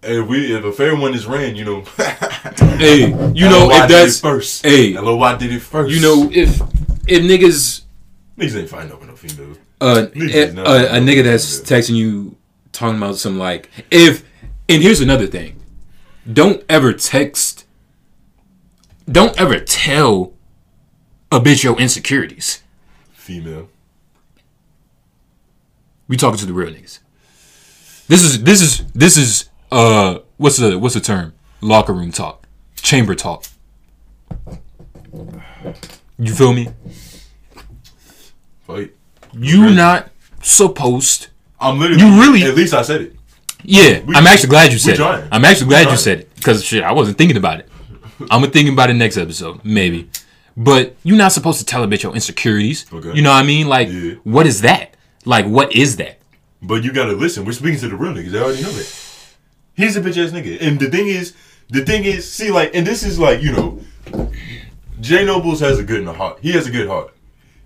[0.09, 1.81] If we if a fair one is ran, you know.
[2.79, 4.65] hey you know if did it that's first.
[4.65, 5.93] hey LOI did it first.
[5.95, 6.61] you know if
[7.09, 7.83] if niggas
[8.39, 9.59] niggas ain't fighting over no females.
[9.81, 12.37] uh, Niggas a, is a, a nigga that's texting you
[12.73, 14.23] talking about some like if
[14.69, 15.59] and here's another thing
[16.33, 17.65] don't ever text
[19.11, 20.33] don't ever tell
[21.33, 22.63] a bitch your insecurities
[23.13, 23.69] Female.
[26.09, 27.01] we talking to the real niggas
[28.09, 32.47] this is this is this is uh what's the what's the term locker room talk
[32.77, 33.45] chamber talk
[36.19, 36.69] you feel me
[38.67, 38.95] Fight.
[39.35, 39.75] you Crazy.
[39.77, 40.09] not
[40.43, 41.29] supposed
[41.61, 42.03] I'm literally.
[42.03, 43.17] You really- At least I said it.
[43.63, 45.29] Yeah, We- I'm actually glad you said it.
[45.33, 47.69] I'm actually glad you said it because shit, I wasn't thinking about it.
[48.31, 50.11] I'm gonna think about it next episode, maybe.
[50.57, 52.87] But you're not supposed to tell a bitch your insecurities.
[52.93, 53.13] Okay.
[53.15, 53.69] You know what I mean?
[53.69, 54.15] Like, Yeah.
[54.25, 54.97] what is that?
[55.25, 56.19] Like, what is that?
[56.63, 57.45] But you gotta listen.
[57.45, 58.31] We're speaking to the real niggas.
[58.33, 58.93] They already know that.
[59.77, 60.61] He's a bitch ass nigga.
[60.61, 61.35] And the thing is,
[61.69, 63.81] the thing is, see, like, and this is like, you know,
[65.01, 66.39] J Noblez has a good in the heart.
[66.41, 67.13] He has a good heart.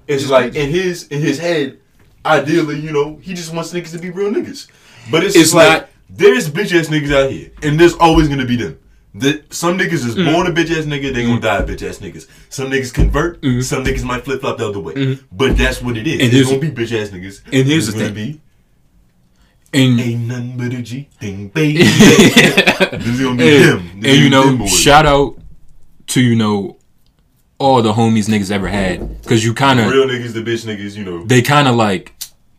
[0.08, 1.78] It's like in his in his head,
[2.26, 4.68] ideally, you know, he just wants niggas to be real niggas.
[5.10, 8.44] But it's, It's like not- there's bitch ass niggas out here, and there's always gonna
[8.46, 8.78] be them.
[9.14, 10.32] That some niggas is Mm.
[10.32, 11.42] born a bitch ass nigga, they gonna mm.
[11.42, 12.26] die a bitch ass niggas.
[12.48, 13.62] Some niggas convert, mm.
[13.62, 14.94] some niggas might flip flop the other way.
[14.94, 15.20] Mm.
[15.32, 16.14] But that's what it is.
[16.14, 17.42] And There's here's- gonna be bitch ass niggas.
[17.46, 18.32] and here's There's the gonna thing.
[18.32, 18.40] be
[19.72, 21.78] And Ain't nothing but a G thing, baby.
[21.84, 23.90] this is gonna be and, him.
[24.04, 25.38] and you know, shout out
[26.08, 26.76] to you know
[27.58, 30.96] all the homies niggas ever had because you kind of real niggas, the bitch niggas,
[30.96, 31.24] you know.
[31.24, 32.14] they kind of like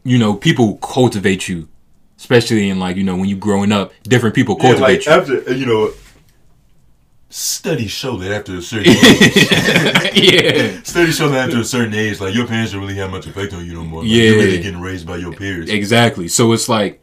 [0.06, 1.68] you know people cultivate you,
[2.18, 5.12] especially in like you know when you growing up, different people Yeah, cultivate like you.
[5.12, 5.92] after uh, you know,
[7.30, 9.36] studies show that after a certain age,
[10.16, 10.82] yeah.
[10.84, 13.54] studies show that after a certain age, like your parents don't really have much effect
[13.54, 14.02] on you no more.
[14.02, 14.24] Like, Yeah.
[14.24, 15.70] you're really getting raised by your peers.
[15.70, 16.28] Exactly.
[16.28, 17.01] So it's like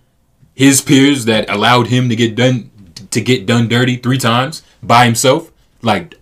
[0.58, 2.68] his peers that allowed him to get done
[3.12, 5.52] to get done dirty three times by himself.
[5.82, 6.16] Like,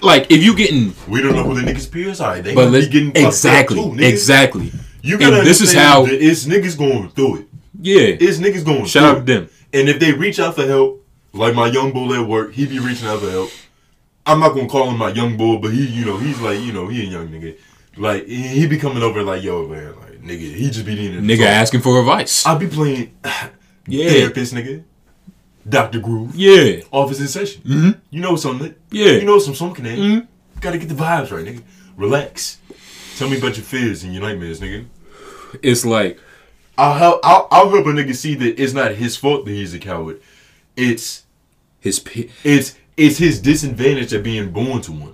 [0.00, 2.40] like if you getting, We don't know who the niggas peers are.
[2.40, 4.72] They but be getting exactly, too, exactly.
[5.02, 7.48] You gotta And this is how- it's niggas going through it.
[7.78, 8.16] Yeah.
[8.26, 9.48] It's niggas going Shout through out to them.
[9.74, 12.78] And if they reach out for help, like my young bull at work, he be
[12.78, 13.50] reaching out for help.
[14.24, 16.72] I'm not gonna call him my young bull, but he, you know, he's like, you
[16.72, 17.54] know, he a young nigga.
[17.98, 21.20] Like he, be coming over like, yo, man, like nigga, he just be needing.
[21.20, 21.48] Nigga talk.
[21.48, 22.46] asking for advice.
[22.46, 23.12] I be playing
[23.86, 24.08] Yeah.
[24.10, 24.82] therapist, nigga.
[25.68, 26.34] Doctor Groove.
[26.34, 26.82] Yeah.
[26.90, 27.62] Office in session.
[27.62, 28.00] Mhm.
[28.10, 28.74] You know something.
[28.90, 29.12] Yeah.
[29.12, 29.84] You know some something.
[29.84, 30.26] Mhm.
[30.60, 31.62] Gotta get the vibes right, nigga.
[31.96, 32.58] Relax.
[33.16, 34.84] Tell me about your fears and your nightmares, nigga.
[35.62, 36.18] It's like,
[36.76, 37.20] I'll help.
[37.22, 40.20] I'll, I'll help a nigga see that it's not his fault that he's a coward.
[40.76, 41.22] It's
[41.80, 45.12] his pe- it's it's his disadvantage of being born to one.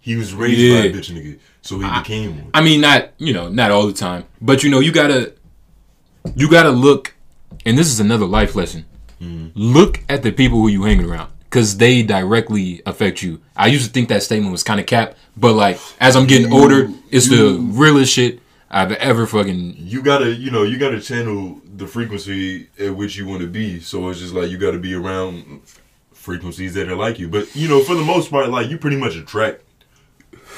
[0.00, 2.50] He was raised by a bitch nigga, so he became one.
[2.54, 5.34] I mean, not you know, not all the time, but you know, you gotta,
[6.34, 7.14] you gotta look,
[7.64, 8.84] and this is another life lesson.
[9.54, 13.40] Look at the people who you hanging around, cause they directly affect you.
[13.56, 16.50] I used to think that statement was kind of cap, but like as I'm getting
[16.52, 18.40] You- older, it's the realest shit
[18.70, 19.76] I've ever fucking.
[19.78, 23.80] You gotta, you know, you gotta channel the frequency at which you want to be.
[23.80, 25.62] So it's just like you gotta be around
[26.12, 27.28] frequencies that are like you.
[27.28, 29.62] But you know, for the most part, like you pretty much attract.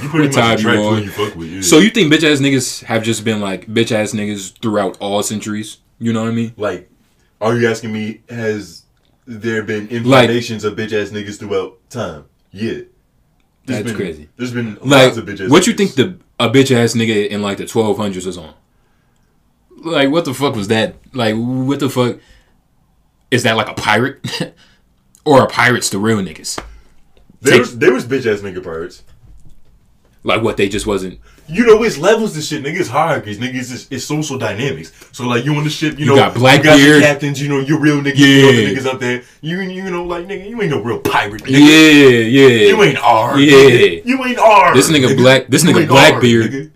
[0.02, 1.48] You pretty much time you attract who you fuck with.
[1.48, 1.60] Yeah.
[1.62, 5.22] So you think bitch ass niggas have just been like bitch ass niggas throughout all
[5.22, 5.78] centuries?
[5.98, 6.54] You know what I mean?
[6.56, 6.90] like,
[7.40, 8.22] are you asking me?
[8.28, 8.84] Has
[9.26, 12.24] there been incarnations of bitch ass niggas throughout time?
[12.50, 12.80] Yeah.
[13.66, 14.28] There's That's been, crazy.
[14.36, 15.50] There's been Like, lots of bitch ass.
[15.50, 18.54] what you think the a bitch ass nigga in like the twelve hundreds was on.
[19.76, 20.94] Like what the fuck was that?
[21.12, 22.18] Like what the fuck?
[23.30, 24.24] Is that like a pirate?
[25.24, 26.62] or are pirates the real niggas?
[27.40, 29.02] There was, there was bitch ass nigga pirates.
[30.24, 31.20] Like what they just wasn't
[31.50, 32.78] You know, it's levels to shit, nigga.
[32.80, 33.54] It's hierarchies, nigga.
[33.54, 34.92] It's, it's social dynamics.
[35.12, 36.78] So, like, you on the ship, you, You know, got Blackbeard.
[36.78, 38.68] you got your captains, you know, you real niggas, you know, the Yeah.
[38.68, 39.22] niggas up there.
[39.40, 41.50] You, you know, like, nigga, you ain't no real pirate, nigga.
[41.50, 42.68] Yeah, yeah.
[42.68, 43.40] You ain't R.
[43.40, 43.52] Yeah.
[43.52, 44.04] nigga.
[44.04, 44.74] You ain't R.
[44.74, 46.50] This nigga Black- this nigga R, Blackbeard.
[46.52, 46.70] nigga.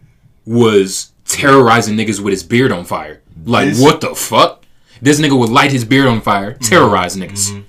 [0.47, 3.21] was terrorizing niggas with his beard on fire.
[3.45, 4.65] Like This- what the fuck?
[5.01, 6.65] This nigga would light his beard on fire, Mm-hmm.
[6.65, 7.63] terrorize niggas.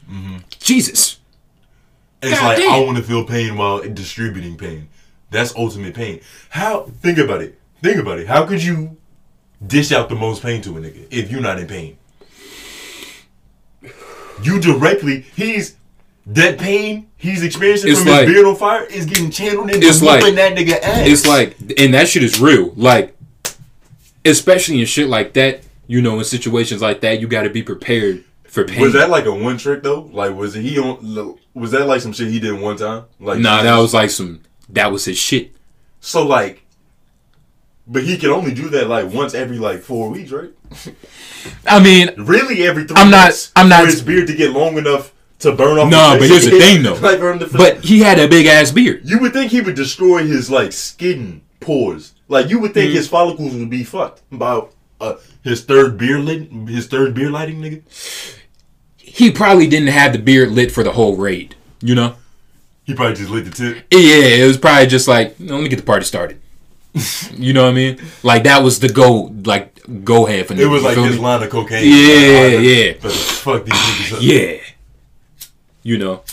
[0.59, 1.17] Jesus.
[2.21, 2.71] It's God like damn.
[2.71, 4.87] I want to feel pain while distributing pain.
[5.33, 6.21] That's ultimate pain.
[6.49, 6.83] How?
[7.01, 7.59] Think about it.
[7.81, 8.27] Think about it.
[8.27, 8.95] How could you
[9.65, 11.97] dish out the most pain to a nigga if you're not in pain?
[14.41, 15.21] You directly.
[15.35, 15.75] He's
[16.25, 19.85] that pain he's experiencing It's from like- his beard on fire is getting channeled into
[19.85, 21.07] It's like- that nigga ass.
[21.07, 22.71] It's like and that shit is real.
[22.77, 23.15] Like
[24.23, 28.23] especially in shit like that, you know, in situations like that, you gotta be prepared
[28.45, 28.81] for pain.
[28.81, 30.09] Was that like a one trick though?
[30.13, 31.37] Like was he on?
[31.53, 33.03] Was that like some shit he did one time?
[33.19, 34.41] Like nah, that was like some
[34.73, 35.51] that was his shit.
[35.99, 36.59] so like.
[37.85, 40.51] But he can only do that like once every like four weeks, right?
[41.67, 44.77] I mean, Really, every three I'm not- I'm not- for his beard to get long
[44.77, 45.91] enough to burn off.
[45.91, 46.93] Nah, but here's the thing, though.
[46.95, 49.01] like him but he had a big ass beard.
[49.03, 52.13] you would think he would destroy his like skin pores.
[52.29, 52.95] Like you would think Mm-hmm.
[52.97, 54.61] his follicles would be fucked by
[55.01, 57.81] uh, his third beard lit, his third beer lighting nigga.
[58.97, 62.15] He probably didn't have the beard lit for the whole raid, you know?
[62.85, 63.85] He probably just lit the tip.
[63.91, 66.39] Yeah, it was probably just like, let me get the party started.
[67.33, 67.99] you know what I mean?
[68.23, 71.21] Like that was the go, like go ahead for It was like his me?
[71.21, 71.83] line of cocaine.
[71.85, 72.93] Yeah, Like, yeah.
[73.01, 74.21] But fuck these niggas up.
[74.21, 74.57] Yeah,
[75.81, 76.23] you know,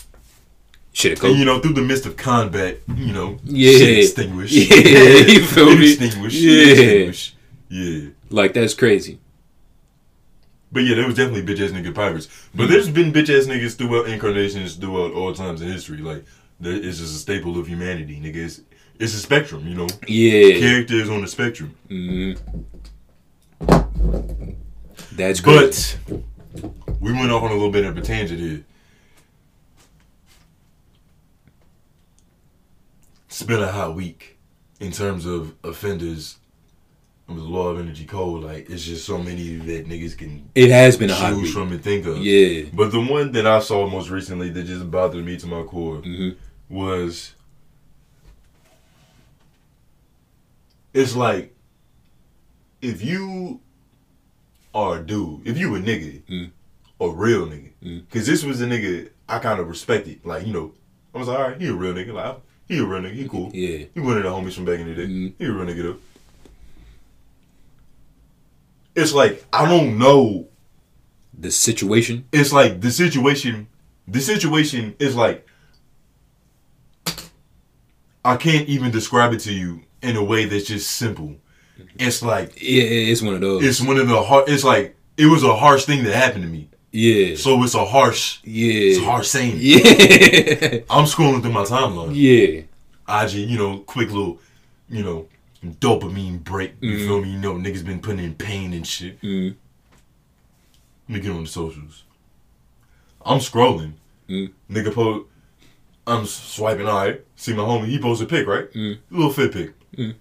[0.93, 1.23] shit.
[1.23, 3.79] And you know, through the midst of combat, you know, Yeah.
[3.79, 4.53] shit extinguished.
[4.71, 5.93] Yeah, you feel me?
[5.93, 6.37] Extinguished.
[6.37, 6.63] Yeah.
[6.67, 7.37] Extinguished.
[7.71, 8.09] Yeah.
[8.29, 9.19] Like that's crazy.
[10.73, 12.29] But yeah, there was definitely bitch ass nigga pirates.
[12.55, 12.73] But Mm-hmm.
[12.73, 15.99] there's been bitch ass niggas throughout incarnations throughout all times in history.
[15.99, 16.25] Like
[16.61, 18.37] it's just a staple of humanity, nigga.
[18.37, 18.61] It's,
[18.99, 19.89] it's a spectrum, you know.
[20.07, 21.75] Yeah, Character is on the spectrum.
[25.13, 25.97] that's crazy.
[26.09, 26.23] But
[27.01, 28.65] we went off on a little bit of a tangent here.
[33.27, 34.37] It's been a hot week
[34.81, 36.37] in terms of offenders
[37.29, 38.43] of the law of energy code.
[38.43, 41.53] Like it's just so many that niggas can it has been a hot choose week.
[41.55, 42.19] from and think of.
[42.19, 45.63] Yeah, But the one that I saw most recently that just bothered me to my
[45.63, 46.37] core Mhm.
[46.71, 47.35] Was
[50.95, 51.55] it's like
[52.81, 53.61] if you
[54.75, 56.51] are a dude, if you a nigga, Mm.
[57.01, 58.03] a real nigga, Mm.
[58.07, 60.21] because this was a nigga I kind of respected.
[60.25, 60.73] Like you know,
[61.15, 62.13] I was like, all right, he a real nigga.
[62.15, 62.37] Like
[62.69, 63.15] he a real nigga.
[63.15, 63.51] He cool.
[63.53, 63.85] yeah.
[63.93, 65.07] He one of the homies from back in the day.
[65.07, 65.33] Mhm.
[65.39, 65.97] He a real nigga though.
[68.95, 70.49] It's like I don't know
[71.39, 72.25] The situation.
[72.33, 73.67] it's like the situation
[74.09, 75.47] the situation is like
[78.25, 81.37] I can't even describe it to you in a way that's just simple.
[81.99, 83.65] It's like Yeah, it's one of those.
[83.65, 86.49] it's one of the hard it's like it was a harsh thing that happened to
[86.51, 86.69] me.
[86.93, 89.57] yeah, So it's a harsh yeah, it's a harsh saying.
[89.61, 92.11] yeah, I'm scrolling through my timeline.
[92.15, 92.63] yeah.
[93.25, 94.39] IG, you know, quick little,
[94.89, 95.27] you know,
[95.65, 96.73] dopamine break.
[96.81, 97.07] You Mhm.
[97.07, 97.31] feel me?
[97.33, 99.21] You know, niggas been putting in pain and shit.
[99.23, 99.55] Mm.
[101.09, 102.05] Let me get on the socials.
[103.25, 103.95] I'm scrolling.
[104.29, 104.51] Mm.
[104.71, 105.27] Nigga post.
[106.07, 106.87] I'm swiping.
[106.87, 107.21] All right.
[107.37, 107.87] See my homie.
[107.87, 108.71] He posted a pic, right?
[108.73, 108.99] Mm.
[109.11, 109.75] Little fit pic.
[109.97, 110.15] Mm.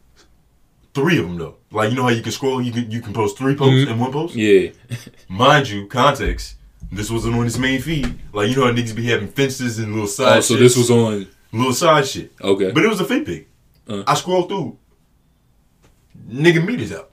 [0.93, 1.55] Three of them though.
[1.71, 2.61] Like you know how you can scroll.
[2.61, 3.91] You can you can post three posts Mhm.
[3.91, 4.35] in one post.
[4.35, 4.71] Yeah,
[5.29, 6.55] Mind you, context.
[6.91, 8.19] This wasn't on his main feed.
[8.33, 10.27] Like you know how niggas be having fences and little side.
[10.27, 10.37] Shit.
[10.37, 10.59] Oh, so shits?
[10.59, 11.27] this was on.
[11.51, 12.31] little side shit.
[12.41, 13.47] Okay, But it was a fit pic.
[13.87, 14.03] Uh.
[14.07, 14.77] I scrolled through.
[16.29, 17.11] Nigga meat is out.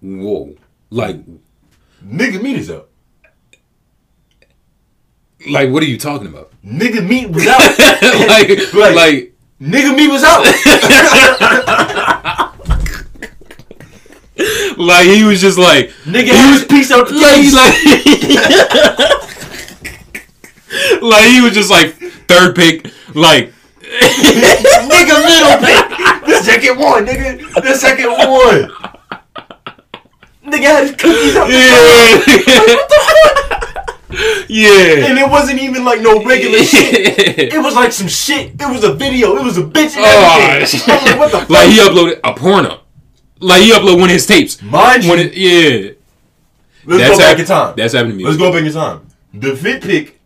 [0.00, 0.54] whoa,
[0.90, 1.16] like,
[2.04, 2.85] Nigga meat is out.
[5.48, 6.52] Like, what are you talking about?
[6.64, 7.60] Nigga meat was out.
[8.28, 10.44] like, Like- like, Nigga meat was out.
[14.78, 17.74] like he was just like, Nigga he was piece out the like, like,
[21.02, 21.94] like he was just like
[22.28, 22.84] third pick,
[23.14, 25.88] like, nigga middle pick.
[26.26, 27.38] The second one, nigga.
[27.62, 28.70] The second one.
[30.44, 32.18] Nigga had his cookies out the yeah,
[34.48, 35.06] yeah.
[35.06, 37.52] And it wasn't even like no regular shit.
[37.52, 38.52] It was like some shit.
[38.60, 39.36] It was a video.
[39.36, 40.80] It was a bitch and Oh, everything.
[40.86, 41.50] I'm like, what the fuck?
[41.56, 42.80] like he uploaded a porno.
[43.40, 44.62] Like he uploaded one of his tapes.
[44.62, 45.90] Mind you, it, yeah,
[46.86, 47.74] let's that's go back hap- in time.
[47.76, 48.24] That's happened to me.
[48.24, 49.06] Let's go back in time.
[49.34, 50.18] The fit pic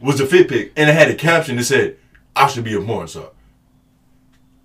[0.00, 1.96] was a fit pic, and it had a caption that said,
[2.36, 3.30] "I should be a porn star."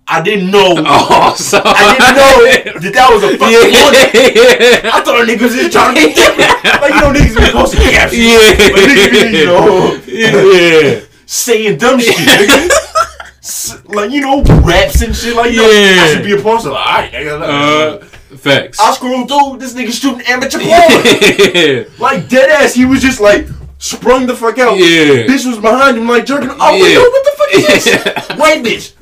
[0.08, 0.74] I didn't know.
[0.86, 1.34] Oh,
[1.64, 4.90] I didn't know that that was a fucking yeah.
[4.94, 6.64] I thought niggas was trying to be different.
[6.80, 8.22] Like you know, niggas be posting captions.
[8.22, 8.70] Yeah.
[8.70, 11.00] But niggas you know, yeah.
[11.26, 12.14] saying dumb shit.
[12.14, 13.94] Nigga.
[13.94, 15.34] Like you know, raps and shit.
[15.36, 16.02] Like you know, Yeah.
[16.02, 16.72] I should be a porn star.
[16.72, 17.40] Alright, nigga.
[17.42, 18.04] Uh,
[18.36, 18.78] facts.
[18.80, 19.58] I scroll through.
[19.58, 21.86] This nigga shooting amateur porn.
[21.98, 22.74] like dead ass.
[22.74, 23.46] He was just like
[23.78, 24.76] sprung the fuck out.
[24.78, 25.26] Yeah.
[25.26, 26.50] Bitch was behind him like jerking.
[26.50, 26.94] Oh, Yeah.
[26.94, 28.38] yo, what the fuck is this?
[28.38, 28.92] White bitch.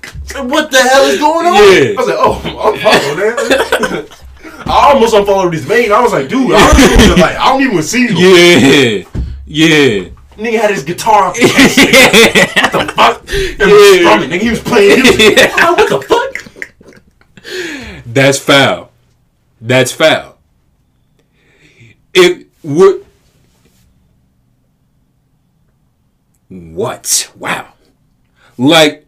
[0.42, 1.54] What the hell is going on?
[1.54, 1.90] Yeah.
[1.90, 4.08] I was like, oh, I'm following that.
[4.70, 5.92] I almost unfollowed his main.
[5.92, 8.16] I was like, dude, I don't even like, I don't even see you.
[8.16, 9.04] Yeah.
[9.46, 10.08] Yeah.
[10.36, 11.28] Nigga had his guitar.
[11.28, 11.36] Up.
[11.36, 13.20] what the fuck?
[13.28, 13.66] And Yeah.
[13.66, 14.30] was strumming.
[14.30, 14.96] Nigga, he was playing.
[14.96, 15.16] He was,
[15.54, 16.32] I'm like, what the fuck?
[18.06, 18.90] That's foul.
[19.60, 20.38] That's foul.
[22.12, 23.04] It would.
[26.48, 27.30] What?
[27.36, 27.72] Wow.
[28.56, 29.03] Like,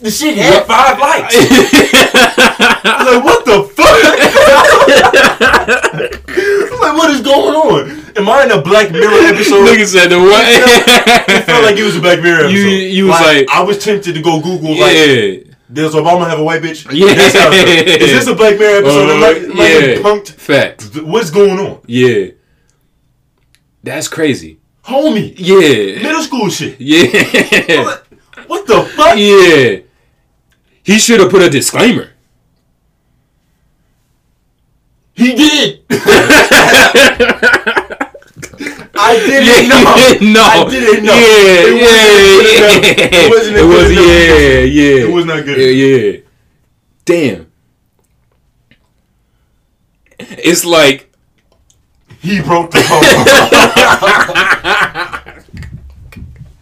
[0.00, 1.34] The shit had five likes.
[1.38, 3.86] I was like, what the fuck?
[6.30, 7.90] I was like, what is going on?
[8.16, 9.66] Am I in a Black Mirror episode?
[9.68, 10.42] nigga said the what?
[10.48, 12.54] it felt like it was a Black Mirror episode.
[12.56, 15.36] You- you was like- I was tempted to go Google like, yeah.
[15.72, 16.86] does Obama have a white bitch?
[16.92, 17.06] Yeah.
[17.12, 19.08] Is this a Black Mirror episode?
[19.10, 19.96] Uh, Am I, am I yeah.
[20.02, 20.28] punked?
[20.30, 20.98] Facts.
[21.00, 22.28] What's going on, Yeah.
[23.82, 24.60] That's crazy.
[24.84, 25.34] homie?
[25.36, 26.02] Yeah.
[26.02, 26.80] Middle school shit.
[26.80, 27.96] Yeah.
[28.46, 29.16] What the fuck?
[29.18, 29.80] Yeah.
[30.82, 32.10] He should have put a disclaimer.
[35.14, 35.80] He did.
[39.02, 39.84] I didn't Yeah, know.
[40.32, 40.42] no.
[40.42, 41.14] I didn't know.
[41.14, 43.12] Yeah, It wasn't yeah, good.
[43.12, 45.08] It wasn't It was, yeah, yeah.
[45.08, 46.20] It was not good Yeah, yeah.
[47.04, 47.46] Damn.
[50.18, 51.10] It's like,
[52.20, 53.02] He broke the phone.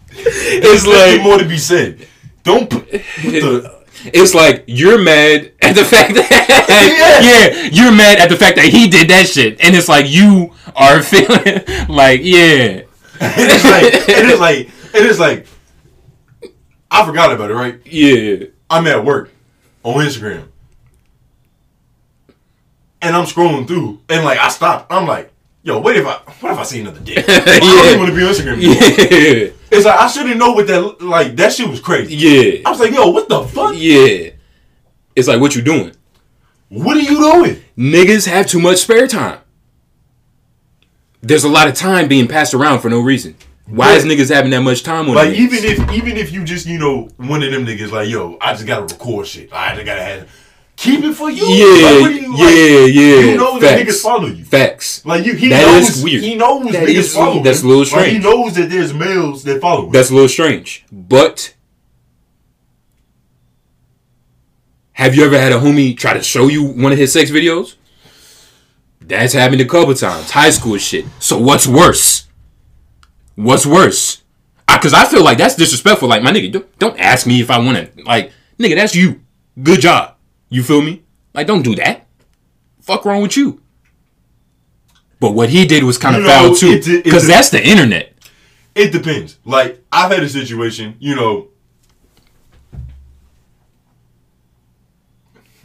[0.15, 2.07] it's like, more to be said.
[2.43, 3.01] Don't put what
[3.41, 3.78] the.
[4.05, 6.29] It's like you're mad at the fact that,
[7.69, 10.53] yeah, you're mad at the fact that he did that shit, and it's like you
[10.75, 12.83] are feeling like, yeah,
[13.21, 15.47] It is like it is like it is like.
[16.91, 17.53] I forgot about it.
[17.53, 19.29] Right, yeah, I'm at work
[19.83, 20.47] on Instagram,
[23.01, 24.91] and I'm scrolling through, and like I stopped.
[24.91, 25.31] I'm like,
[25.61, 27.25] yo, wait if I what if I see another dick?
[27.27, 28.53] I don't even want to be on Instagram.
[28.57, 29.47] Anymore.
[29.47, 31.35] yeah, It's like I shouldn't know what that like.
[31.35, 32.15] That shit was crazy.
[32.15, 33.73] yeah, I was like, yo, what the fuck?
[33.75, 34.31] yeah.
[35.15, 35.93] It's like what you doing?
[36.69, 37.61] What are you doing?
[37.77, 39.39] Niggas have too much spare time.
[41.21, 43.35] There's a lot of time being passed around for no reason.
[43.65, 46.65] Why is niggas having that much time on Like even if even if you just
[46.65, 49.53] you know one of them niggas like yo, I just gotta record shit.
[49.53, 50.29] I just gotta have
[50.79, 51.45] keep it for you.
[51.45, 53.31] Yeah, Like, what do you, yeah, like, yeah.
[53.31, 53.91] You know that Facts.
[53.91, 54.45] niggas follow you.
[54.45, 55.05] Facts.
[55.05, 55.89] Like you, he That knows.
[55.97, 56.23] is weird.
[56.23, 57.43] He knows That niggas is- follow.
[57.43, 57.65] that's him.
[57.69, 59.85] a little Like, he knows that there's males that follow.
[59.87, 59.91] him.
[59.91, 60.85] That's a little strange.
[60.91, 61.53] But
[64.93, 67.75] have you ever had a homie try to show you one of his sex videos?
[69.01, 70.31] That's happened a couple times.
[70.31, 71.05] High school shit.
[71.19, 72.27] So what's worse?
[73.35, 74.23] What's worse?
[74.67, 76.07] Because I, feel like that's disrespectful.
[76.07, 78.03] Like, my nigga, don't, don't ask me if I want to.
[78.03, 79.21] Like, nigga, that's you.
[79.61, 80.15] Good job.
[80.49, 81.03] You feel me?
[81.33, 82.07] Like, don't do that.
[82.81, 83.61] Fuck wrong with you?
[85.19, 86.67] But what he did was kind of You know, foul too.
[86.71, 88.13] it's a- it's Because that's the internet.
[88.75, 89.37] It depends.
[89.45, 91.49] Like I've had a situation, you know.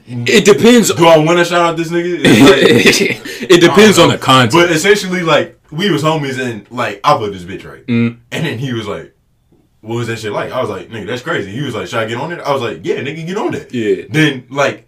[0.07, 0.93] It depends.
[0.93, 2.19] Do I want to shout out this nigga?
[2.25, 4.21] Like- it depends on the know.
[4.21, 4.53] content.
[4.53, 8.19] But essentially, like we was homies, and like I put this bitch right, Mm.
[8.33, 9.14] and then he was like,
[9.85, 11.99] "What was that shit like?" I was like, "Nigga, that's crazy." He was like, "Should
[12.01, 14.05] I get on it?" I was like, "Yeah, nigga, get on that." Yeah.
[14.09, 14.87] Then like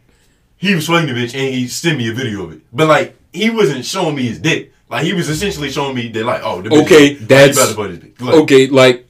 [0.57, 3.17] he was swinging the bitch, and he sent me a video of it, but like
[3.33, 4.73] he wasn't showing me his dick.
[4.89, 7.77] Like he was essentially showing me that like, oh, the bitch, Okay, that's- about to
[7.77, 8.21] butt his dick.
[8.21, 9.07] Like, okay, like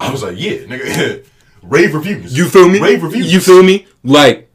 [0.00, 1.24] I was like, yeah, nigga,
[1.62, 2.36] rave reviews.
[2.36, 2.80] you feel me?
[2.80, 3.32] Rave reviews.
[3.32, 3.86] You feel me?
[4.02, 4.50] Like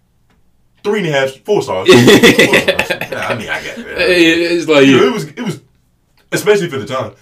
[0.83, 1.87] three and a half, four stars.
[1.93, 2.91] Four stars.
[3.13, 3.85] I mean, I got it.
[3.87, 5.11] it's like You know, it yeah.
[5.13, 5.61] was it was
[6.31, 7.13] especially for the time.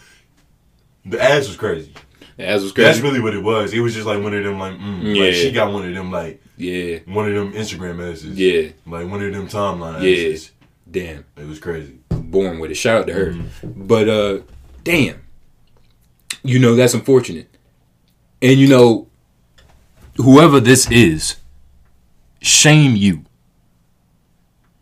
[1.06, 1.94] The ass was crazy.
[2.38, 3.74] Was That's really what it was.
[3.74, 5.24] It was just like one of them like, mm, Yeah.
[5.24, 8.38] like she got one of them like Yeah, one of them Instagram asses.
[8.38, 10.30] yeah, Like one of them timeline Yeah.
[10.34, 10.52] asses.
[10.90, 11.26] damn.
[11.36, 11.96] It was crazy.
[12.12, 13.88] Born with a shout out to her, Mm-hmm.
[13.88, 14.40] but uh,
[14.84, 15.16] damn.
[16.44, 17.48] You know that's unfortunate,
[18.42, 19.08] and you know,
[20.18, 21.38] whoever this is,
[22.42, 23.24] shame you.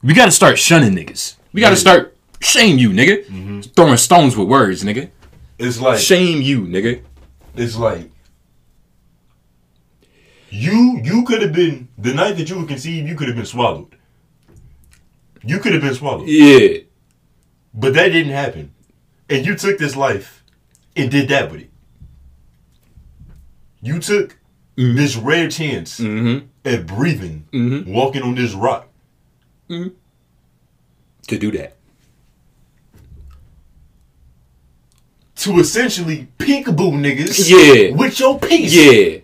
[0.04, 1.36] We got to start shunning niggas.
[1.54, 1.80] We got to Yeah.
[1.80, 3.74] start shame you, nigga.
[3.76, 5.10] Throwing stones with words, nigga.
[5.58, 7.00] It's like Shame you, nigga.
[7.58, 8.10] It's like
[10.50, 13.46] you you could have been the night that you were conceived, you could have been
[13.46, 13.96] swallowed.
[15.44, 16.28] You could have been swallowed.
[16.28, 16.80] Yeah.
[17.74, 18.74] But that didn't happen.
[19.30, 20.44] And you took this life
[20.96, 21.70] and did that with it.
[23.82, 24.38] You took
[24.76, 26.46] this rare chance Mm-hmm.
[26.64, 27.88] at breathing, Mhm.
[27.88, 28.88] walking on this rock.
[29.70, 29.92] To
[31.40, 31.76] do that.
[35.46, 37.96] To essentially peekaboo niggas Yeah.
[37.96, 38.74] with your piece.
[38.74, 39.20] Yeah.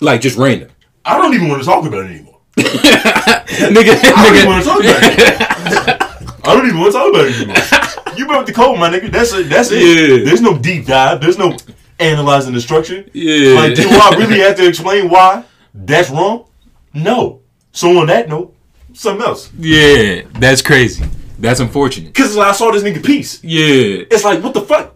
[0.00, 0.68] Like just random.
[1.06, 2.38] I don't even want to talk about it anymore.
[2.56, 4.46] nigga, I don't even nigga.
[4.46, 6.02] want to talk about it.
[6.46, 8.18] I don't even want to talk about it anymore.
[8.18, 9.10] You broke the code, my nigga.
[9.10, 9.48] That's it.
[9.48, 9.80] That's it.
[10.18, 10.24] Yeah.
[10.26, 11.22] There's no deep dive.
[11.22, 11.56] There's no
[11.98, 13.06] analyzing the structure.
[13.14, 13.54] Yeah.
[13.54, 16.44] Like, do I really have to explain why that's wrong?
[16.92, 17.40] No.
[17.72, 18.54] So on that note,
[18.92, 19.50] something else.
[19.58, 21.04] Yeah, that's crazy.
[21.38, 22.14] That's unfortunate.
[22.14, 23.42] Cause I saw this nigga piece.
[23.44, 24.04] Yeah.
[24.10, 24.94] It's like, what the fuck?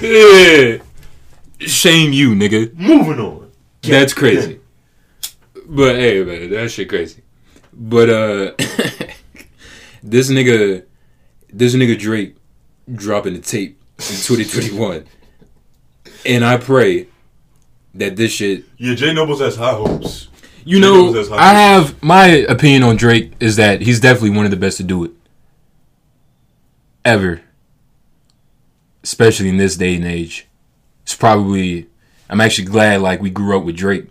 [0.00, 0.78] Yeah.
[1.60, 2.74] Shame you, nigga.
[2.74, 3.50] Moving on.
[3.82, 4.60] That's crazy.
[5.66, 7.22] But hey, man, that shit crazy.
[7.72, 8.52] But uh,
[10.02, 10.84] this nigga,
[11.52, 12.36] this nigga Drake
[12.92, 15.04] dropping the tape in 2021,
[16.26, 17.06] and I pray
[17.94, 18.64] that this shit.
[18.78, 20.28] Yeah, J Noblez has high hopes.
[20.64, 24.36] You know, Noblez has high I have my opinion on Drake is that he's definitely
[24.36, 25.12] one of the best to do it
[27.04, 27.42] ever,
[29.02, 30.46] especially in this day and age.
[31.02, 31.88] It's probably.
[32.28, 34.08] I'm actually glad like we grew up with Drake.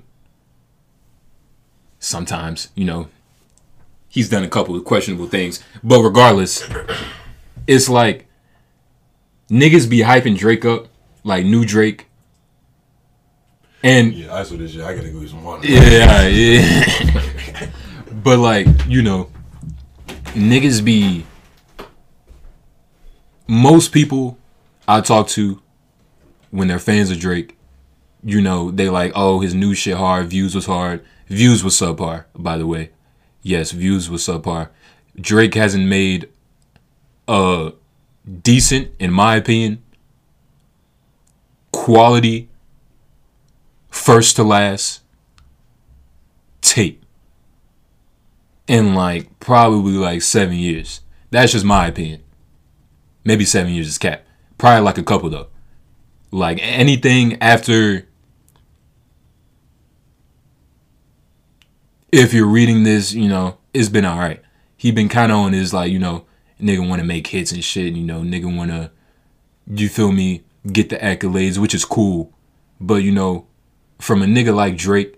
[1.99, 3.07] Sometimes, you know,
[4.09, 6.67] he's done a couple of questionable things, but regardless,
[7.67, 8.27] it's like
[9.49, 10.87] niggas be hyping Drake up,
[11.23, 12.08] like new Drake,
[13.83, 14.81] and Yeah, I saw this shit.
[14.81, 15.67] I gotta go get some water.
[15.67, 17.69] yeah, yeah.
[18.23, 19.29] but like, you know,
[20.35, 21.25] niggas be
[23.47, 24.37] most people
[24.87, 25.61] I talk to
[26.51, 27.57] when they're fans of Drake,
[28.23, 31.05] you know, they like, oh, his new shit hard, views was hard.
[31.27, 32.89] Views was subpar, by the way.
[33.43, 34.69] Yes, views was subpar.
[35.19, 36.27] Drake hasn't made
[37.27, 37.73] a
[38.41, 39.83] decent, in my opinion,
[41.71, 42.48] quality
[43.89, 45.01] first to last
[46.61, 47.05] tape
[48.67, 51.01] in like probably like seven years.
[51.31, 52.23] That's just my opinion.
[53.23, 54.25] Maybe seven years is cap.
[54.57, 55.47] Probably like a couple though.
[56.31, 58.05] Like anything after.
[62.11, 64.41] If you're reading this, you know it's been alright.
[64.77, 66.25] He been kind of on his like you know
[66.61, 67.93] nigga want to make hits and shit.
[67.93, 68.91] You know nigga want to,
[69.67, 72.33] you feel me, get the accolades, which is cool.
[72.79, 73.47] But you know,
[73.99, 75.15] from a nigga like Drake,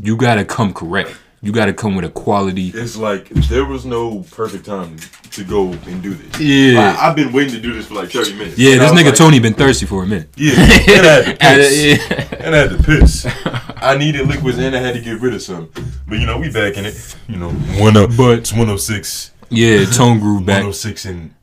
[0.00, 1.16] you gotta come correct.
[1.40, 2.70] You gotta come with a quality.
[2.74, 4.96] It's like there was no perfect time
[5.30, 6.40] to go and do this.
[6.40, 6.80] Yeah.
[6.90, 8.58] Like, I've been waiting to do this for like 30 minutes.
[8.58, 10.28] Yeah, And this nigga like, Tony been thirsty for a minute.
[10.36, 12.04] Yeah, and I had to piss.
[12.04, 12.36] Uh, yeah.
[12.44, 13.26] And I had to piss.
[13.80, 15.70] I needed liquids and I had to get rid of some.
[16.08, 17.16] But you know, we back in it.
[17.28, 19.30] You know, one up, But- it's 106.
[19.50, 20.56] Yeah, Tone Groove back.
[20.64, 21.34] 106 and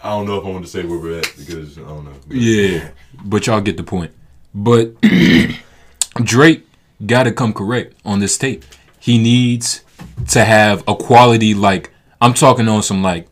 [0.00, 2.12] I don't know if I want to say where we're at because I don't know.
[2.28, 2.88] Yeah,
[3.22, 4.12] but y'all get the point.
[4.54, 4.94] But
[6.22, 6.66] Drake
[7.04, 8.64] got to come correct on this tape.
[9.00, 9.82] He needs
[10.30, 11.90] to have a quality like
[12.20, 13.28] I'm talking on some like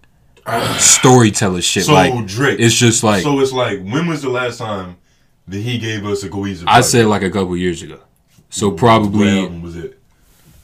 [0.79, 1.85] storyteller shit.
[1.85, 4.97] So like Drake, it's just like so it's like when was the last time
[5.49, 6.67] that he gave us a cohesive?
[6.69, 8.01] I said like a couple years ago.
[8.51, 9.99] So What probably album was it?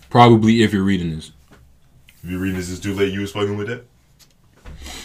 [0.09, 1.33] probably if you're reading this,
[2.23, 3.13] If you're reading this, it's too late.
[3.13, 3.85] You was fucking with that.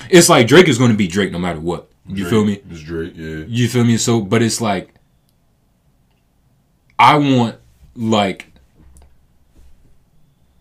[0.10, 1.90] it's like Drake is going to be Drake no matter what.
[2.08, 2.30] You Drake.
[2.30, 2.62] feel me?
[2.70, 3.14] It's Drake.
[3.16, 3.44] Yeah.
[3.48, 3.98] You feel me?
[3.98, 4.94] So, but it's like,
[7.00, 7.56] I want
[7.96, 8.52] like,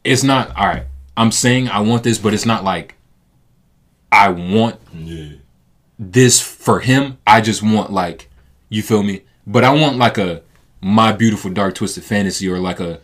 [0.05, 0.85] it's not all right.
[1.17, 2.95] I'm saying I want this, but it's not like
[4.13, 5.31] I want Yeah.
[5.99, 7.19] this for him.
[7.27, 8.29] I just want like,
[8.69, 9.23] you feel me?
[9.47, 10.43] But I want like a
[10.81, 13.01] my beautiful dark twisted fantasy or like a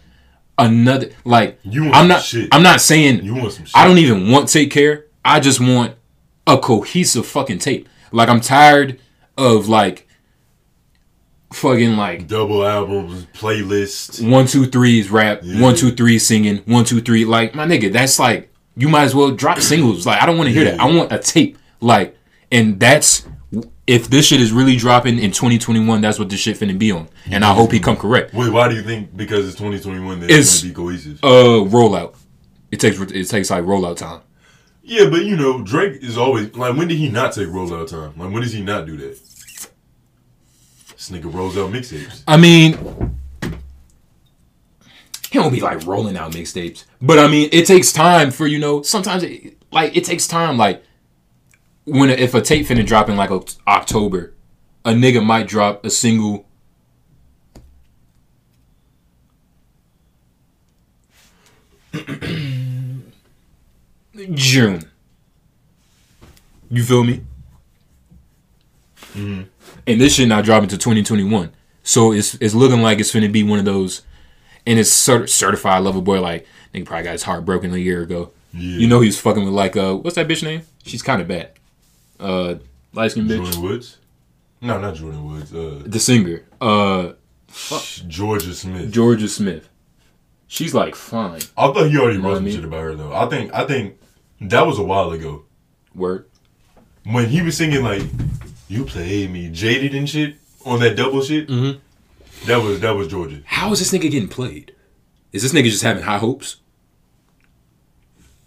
[0.59, 1.59] another like.
[1.62, 2.22] You want I'm not.
[2.22, 2.49] shit.
[2.53, 3.76] I'm not saying You want some shit.
[3.76, 5.07] I don't even want take care.
[5.24, 5.95] I just want
[6.47, 7.89] a cohesive fucking tape.
[8.11, 9.01] Like I'm tired
[9.39, 10.07] of like
[11.53, 14.28] fucking like double albums, playlist.
[14.28, 15.61] one two threes rap, Yeah.
[15.61, 17.24] one two three singing, one two three.
[17.24, 20.07] Like my nigga, that's like you might as well drop singles.
[20.07, 20.76] Like I don't want to hear that.
[20.76, 20.82] Yeah.
[20.84, 21.59] I want a tape.
[21.80, 22.16] Like
[22.50, 23.26] and that's
[23.86, 27.09] if this shit is really dropping in 2021, that's what this shit finna be on.
[27.30, 28.32] And I hope he come correct.
[28.32, 29.14] Wait, why do you think?
[29.16, 31.18] Because it's 2021 that It's- it's gonna be cohesive.
[31.22, 32.14] Uh, rollout.
[32.70, 34.20] It takes it takes like rollout time.
[34.82, 36.76] yeah, but you know, Drake is always like.
[36.76, 38.14] When did he not take rollout time?
[38.16, 39.18] Like, when does he not do that?
[41.03, 42.22] This nigga rolls out mixtapes.
[42.28, 42.78] I mean,
[45.32, 48.61] he don't be like rolling out mixtapes, but I mean, it takes time for you
[48.61, 48.82] know.
[48.82, 50.57] Sometimes, it, like it takes time.
[50.57, 50.84] Like
[51.86, 54.32] when if a tape finna drop in like Oct- October,
[54.84, 56.46] a nigga might drop a single.
[64.34, 64.88] June.
[66.70, 67.22] You feel me?
[69.14, 69.42] Mm-hmm.
[69.87, 71.51] And this shit not dropping to 2021.
[71.83, 74.03] So it's it's looking like it's gonna be one of those,
[74.66, 76.20] and it's cert- Certified Lover Boy.
[76.20, 78.30] Like nigga probably got his heart broken a year ago.
[78.55, 78.78] Yeah.
[78.78, 80.62] You know he was fucking with like uh what's that bitch name?
[80.85, 81.51] She's kind of bad.
[82.20, 82.57] Uh,
[82.93, 83.99] light skin bitch, Jordyn Woods?
[84.61, 85.53] No, not Jordyn Woods.
[85.53, 86.43] Uh, the singer.
[86.61, 87.14] Uh,
[87.49, 87.80] fuck.
[88.09, 88.93] Jorja Smith.
[88.93, 89.68] Jorja Smith.
[90.47, 91.41] She's like fine.
[91.57, 92.55] I thought he already know wrote I some mean?
[92.55, 93.12] shit about her though.
[93.12, 93.99] I think I think
[94.43, 95.45] that was a while ago
[95.97, 96.26] Word.
[97.05, 98.03] when he was singing like
[98.72, 101.48] "You Play Me," jaded and shit on that double shit.
[101.48, 101.78] Mhm.
[102.46, 103.42] That was that was Jorja.
[103.44, 104.72] How is this nigga getting played?
[105.32, 106.56] Is this nigga just having high hopes,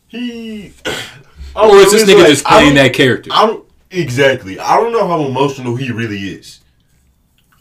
[0.08, 0.72] He
[1.56, 3.30] or is this nigga like, just playing that character?
[3.34, 4.60] I don't exactly.
[4.60, 6.60] I don't know how emotional he really is.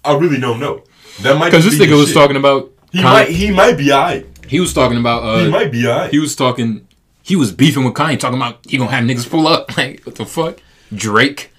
[0.05, 0.85] I really don't know.
[1.23, 2.15] That might Because this nigga was shit.
[2.15, 2.71] talking about.
[2.93, 4.27] He Con- might he might be alright.
[4.47, 5.23] He was talking about.
[5.23, 6.11] Uh, He might be alright.
[6.11, 6.87] He was talking.
[7.23, 9.75] He was beefing with Kanye, talking about he gonna have niggas pull up.
[9.77, 10.59] Like what the fuck?
[10.95, 11.51] Drake,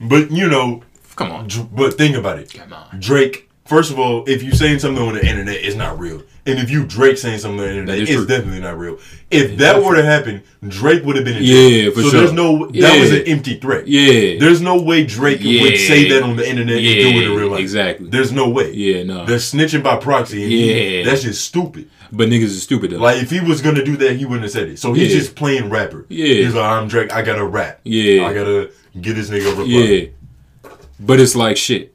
[0.00, 0.82] But you know,
[1.16, 2.52] come on, but think about it.
[2.52, 2.98] come on.
[3.00, 3.46] Drake.
[3.66, 6.24] First of all, if you saying something on the internet, it's not real.
[6.44, 8.26] And if you Drake saying something on the internet, it's true.
[8.26, 8.98] definitely not real.
[9.30, 11.92] If that were to happen, Drake would have been in Yeah, jail.
[11.92, 12.20] for so sure.
[12.20, 13.00] there's no that Yeah.
[13.00, 13.86] was an empty threat.
[13.86, 15.62] Yeah, There's no way Drake Yeah.
[15.62, 17.60] would say that on the internet and do it in real life.
[17.60, 18.08] exactly.
[18.10, 18.72] There's no way.
[18.72, 19.24] Yeah, no.
[19.24, 20.40] They're snitching by proxy.
[20.40, 21.04] Yeah.
[21.04, 21.88] that's just stupid.
[22.12, 22.98] But niggas is stupid though.
[22.98, 24.78] Like if he was gonna do that, he wouldn't have said it.
[24.78, 25.18] So he's Yeah.
[25.20, 26.06] just playing rapper.
[26.08, 26.26] Yeah.
[26.44, 27.12] He's like, I'm Drake.
[27.12, 27.80] I gotta rap.
[27.84, 28.26] Yeah.
[28.26, 29.64] I gotta get this nigga a reply.
[29.66, 31.94] yeah, but it's like shit.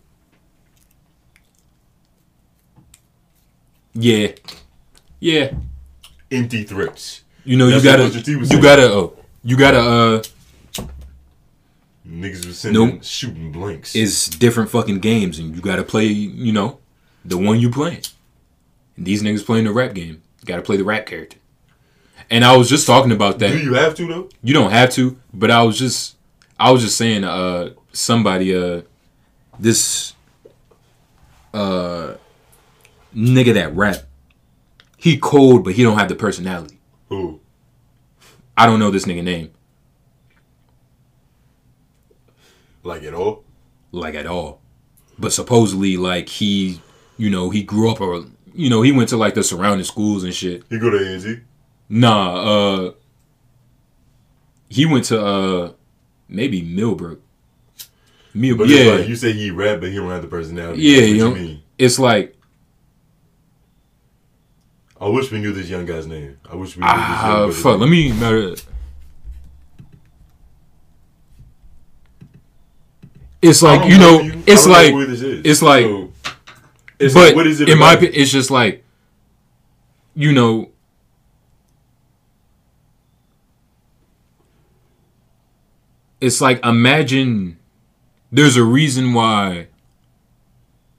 [3.94, 4.28] Yeah,
[5.20, 5.54] yeah.
[6.32, 7.24] Empty threats.
[7.46, 8.64] You know That's you gotta, Pusha T was you saying.
[8.64, 9.14] gotta, oh,
[9.44, 9.80] you gotta.
[9.80, 10.24] Uh,
[12.08, 13.04] Niggas was sending Nope.
[13.04, 13.96] shooting blanks.
[13.96, 16.06] it's different fucking games, and you gotta play.
[16.06, 16.80] You know,
[17.24, 18.02] the one you playing.
[18.98, 20.22] And these niggas playing the rap game.
[20.42, 21.38] You gotta play the rap character.
[22.30, 23.52] And I was just talking about that.
[23.52, 24.30] do you have to though?
[24.44, 26.16] You don't have to, but I was just
[26.60, 28.82] I was just saying uh somebody uh
[29.60, 30.14] this
[31.54, 32.16] uh
[33.16, 33.98] nigga that rap
[34.98, 36.80] he cold but he don't have the personality.
[37.10, 37.40] Who?
[38.58, 39.52] I don't know this nigga name
[42.84, 43.44] Like at all?
[43.92, 44.62] like at all.
[45.18, 46.82] But supposedly like he
[47.18, 48.26] you know, he grew up or
[48.56, 50.64] you know, he went to like the surrounding schools and shit.
[50.70, 51.42] He go to ANZ?
[51.90, 52.92] Nah, uh
[54.70, 55.72] he went to uh
[56.28, 57.22] maybe Millbrook.
[58.34, 58.94] Mill, But yeah.
[58.94, 60.82] like you say he rap, but he don't have the personality.
[60.82, 61.62] Yeah, what you know, mean?
[61.78, 62.36] it's like
[65.00, 66.38] I wish we knew this young guy's name.
[66.50, 67.72] I wish we knew this ah young fuck.
[67.74, 67.80] name.
[67.82, 68.56] Let me matter.
[73.42, 74.42] It's like you know, you.
[74.48, 76.05] It's like, this it's like, So,
[77.00, 77.70] it's but like, what is it?
[77.70, 78.84] in my about- opinion, it's just like,
[80.16, 80.72] you know,
[86.22, 87.58] it's like imagine
[88.32, 89.68] there's a reason why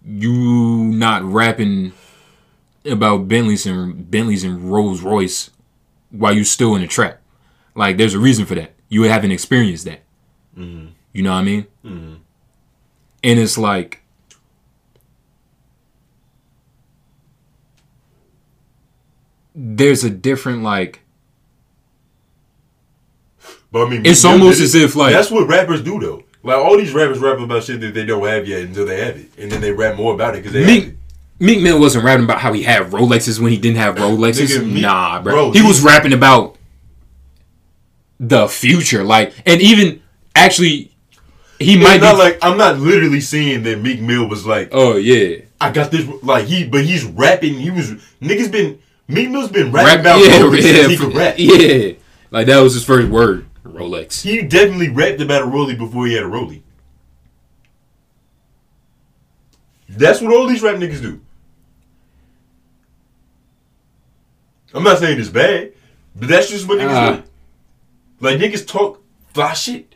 [0.05, 0.33] you
[0.93, 1.93] not rapping
[2.85, 5.51] about Bentleys and Bentleys and Rolls Royce
[6.11, 7.21] while you still in the trap.
[7.75, 8.73] Like there's a reason for that.
[8.89, 10.03] You haven't experienced that.
[10.57, 10.89] Mm-hmm.
[11.13, 11.67] You know what I mean?
[11.85, 12.15] Mm-hmm.
[13.25, 14.03] And it's like
[19.57, 21.01] there's a different like
[23.73, 26.23] But I mean, It's almost as if, like- that's what rappers do though.
[26.43, 29.17] Like all these rappers rap about shit that they don't have yet until they have
[29.17, 30.97] it, and then they rap more about it because they have Meek it.
[31.41, 34.57] Meek Mill wasn't rapping about how he had Rolexes when he didn't have Rolexes.
[34.57, 35.33] Nigga, nah, bro.
[35.33, 36.57] bro, he was rapping about
[38.21, 40.01] the future, like, and even
[40.37, 40.93] actually,
[41.59, 44.69] he might It's be not like I'm not literally saying that Meek Mill was like,
[44.71, 46.07] Oh yeah, I got this.
[46.23, 47.55] Like he, but he's rapping.
[47.55, 47.91] He was
[48.23, 48.79] niggas been
[49.09, 51.35] Meek Mill's been rapping rap, about yeah, Rolex since he could rap.
[51.39, 51.93] yeah.
[52.31, 54.23] Like that was his first word, Rolex.
[54.23, 56.63] He definitely rapped about a Rollie before he had a Rollie.
[59.89, 61.21] That's what all these rap niggas do.
[64.75, 65.73] I'm not saying it's bad,
[66.15, 67.17] but that's just what niggas Ah.
[67.17, 67.23] do.
[68.21, 69.01] Like niggas talk
[69.33, 69.95] fly shit.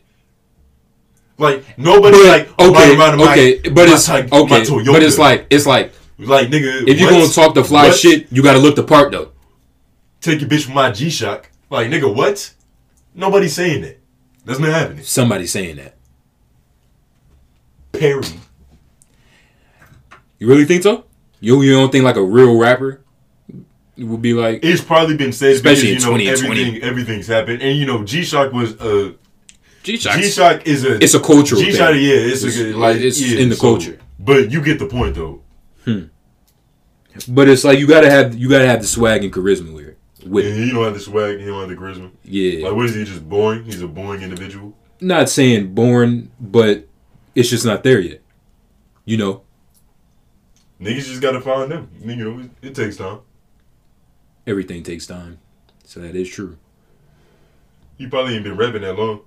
[1.36, 4.82] Like nobody But, like oh, okay, my- my- okay, but my it's Ty- okay, my
[4.92, 5.92] but it's like it's like
[6.28, 6.86] like nigga.
[6.88, 7.96] if you're gonna talk the fly What?
[7.96, 9.32] shit, you gotta look the part though.
[10.20, 11.50] take your bitch from my G Shock.
[11.70, 12.52] Like nigga, what?
[13.14, 13.98] Nobody's saying that.
[14.44, 15.04] That's not happening.
[15.04, 15.96] Somebody's saying that.
[17.92, 18.22] Perry.
[20.38, 21.04] You really think so?
[21.40, 23.02] You you don't think like a real rapper
[23.98, 24.64] would be like?
[24.64, 26.60] It's probably been said Especially because, you know, in 2020.
[26.60, 29.14] everything everything's happened, and you know G Shock was a
[29.82, 32.58] G G Shock G Shock is a It's a cultural G Shock, yeah, it's, It's-
[32.58, 33.98] a good, like it's yeah, in the so- culture.
[34.18, 35.42] But you get the point though.
[35.84, 36.04] Hmm.
[37.28, 39.98] But it's like you gotta have you gotta have the swag and charisma with it.
[40.26, 40.54] With it.
[40.54, 42.10] he don't have the swag, he don't have the charisma.
[42.24, 42.68] Yeah.
[42.68, 43.04] Like what is he?
[43.04, 43.64] Just boring?
[43.64, 44.76] He's a boring individual.
[45.00, 46.86] Not saying born, but
[47.34, 48.20] It's just not there yet.
[49.04, 49.42] You know,
[50.80, 51.90] Niggas just gotta find them.
[52.02, 53.20] You know, it, it takes time.
[54.46, 55.38] everything takes time.
[55.84, 56.56] So that is true.
[57.98, 59.20] He probably ain't been rapping that long.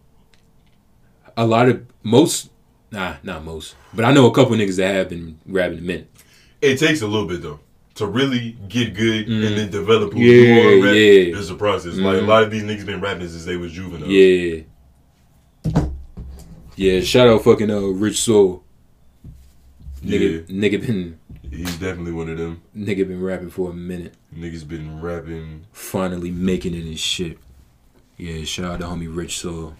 [1.36, 2.50] A lot of most,
[2.92, 6.10] nah, not most, but I know a couple niggas that have been rapping a minute.
[6.64, 7.60] It takes a little bit though
[7.96, 9.46] to really get good Mm.
[9.48, 10.86] and then develop who Yeah, you are.
[10.86, 10.96] Rap.
[10.96, 11.38] yeah.
[11.40, 11.96] It's a process.
[11.96, 12.28] Like a Mhm.
[12.28, 14.10] lot of these niggas been rapping since they was juvenile.
[14.10, 14.62] Yeah.
[16.76, 18.64] Yeah, shout out fucking uh Rich Soul.
[20.04, 21.18] Nigga, nigga been
[21.52, 22.62] He's definitely one of them.
[22.76, 24.16] nigga been rapping for a minute.
[24.36, 25.66] Niggas been rapping.
[25.72, 27.38] Finally making it and shit.
[28.18, 29.76] Yeah, shout out to homie Rich Soul.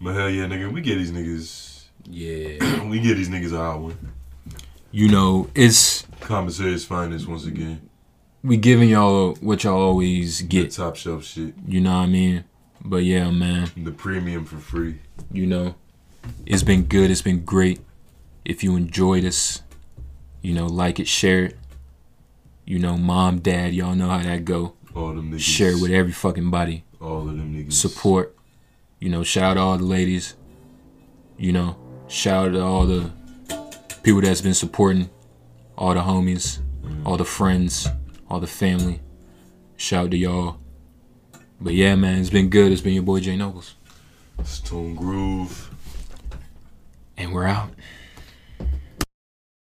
[0.00, 1.84] But hell yeah, nigga, we get these niggas.
[2.10, 2.84] Yeah.
[2.88, 3.96] we get these niggas a hot one.
[4.90, 7.88] You know, it's Commissary's finest once again.
[8.42, 10.70] we giving y'all what y'all always Get get.
[10.72, 11.54] top shelf shit.
[11.66, 12.44] You know what I mean?
[12.84, 13.70] But yeah, man.
[13.76, 15.00] The premium for free.
[15.32, 15.74] you know
[16.44, 17.80] it's been good it's been great
[18.44, 19.62] if you enjoyed us
[20.42, 21.56] you know like it share it
[22.66, 25.40] you know mom dad y'all know how that go All them niggas.
[25.40, 27.72] share it with every fucking body all of them niggas.
[27.72, 28.36] support
[28.98, 30.36] you know shout out to all the ladies
[31.38, 31.74] you know
[32.06, 33.10] shout out to all the
[34.02, 35.10] people that's been supporting
[35.76, 36.58] all the homies
[37.04, 37.88] all the friends
[38.28, 39.00] all the family.
[39.76, 40.58] Shout out to y'all.
[41.60, 42.72] But yeah man it's been good.
[42.72, 43.72] It's been your boy J Noblez.
[44.64, 45.70] Tone Groove.
[47.16, 47.70] and we're out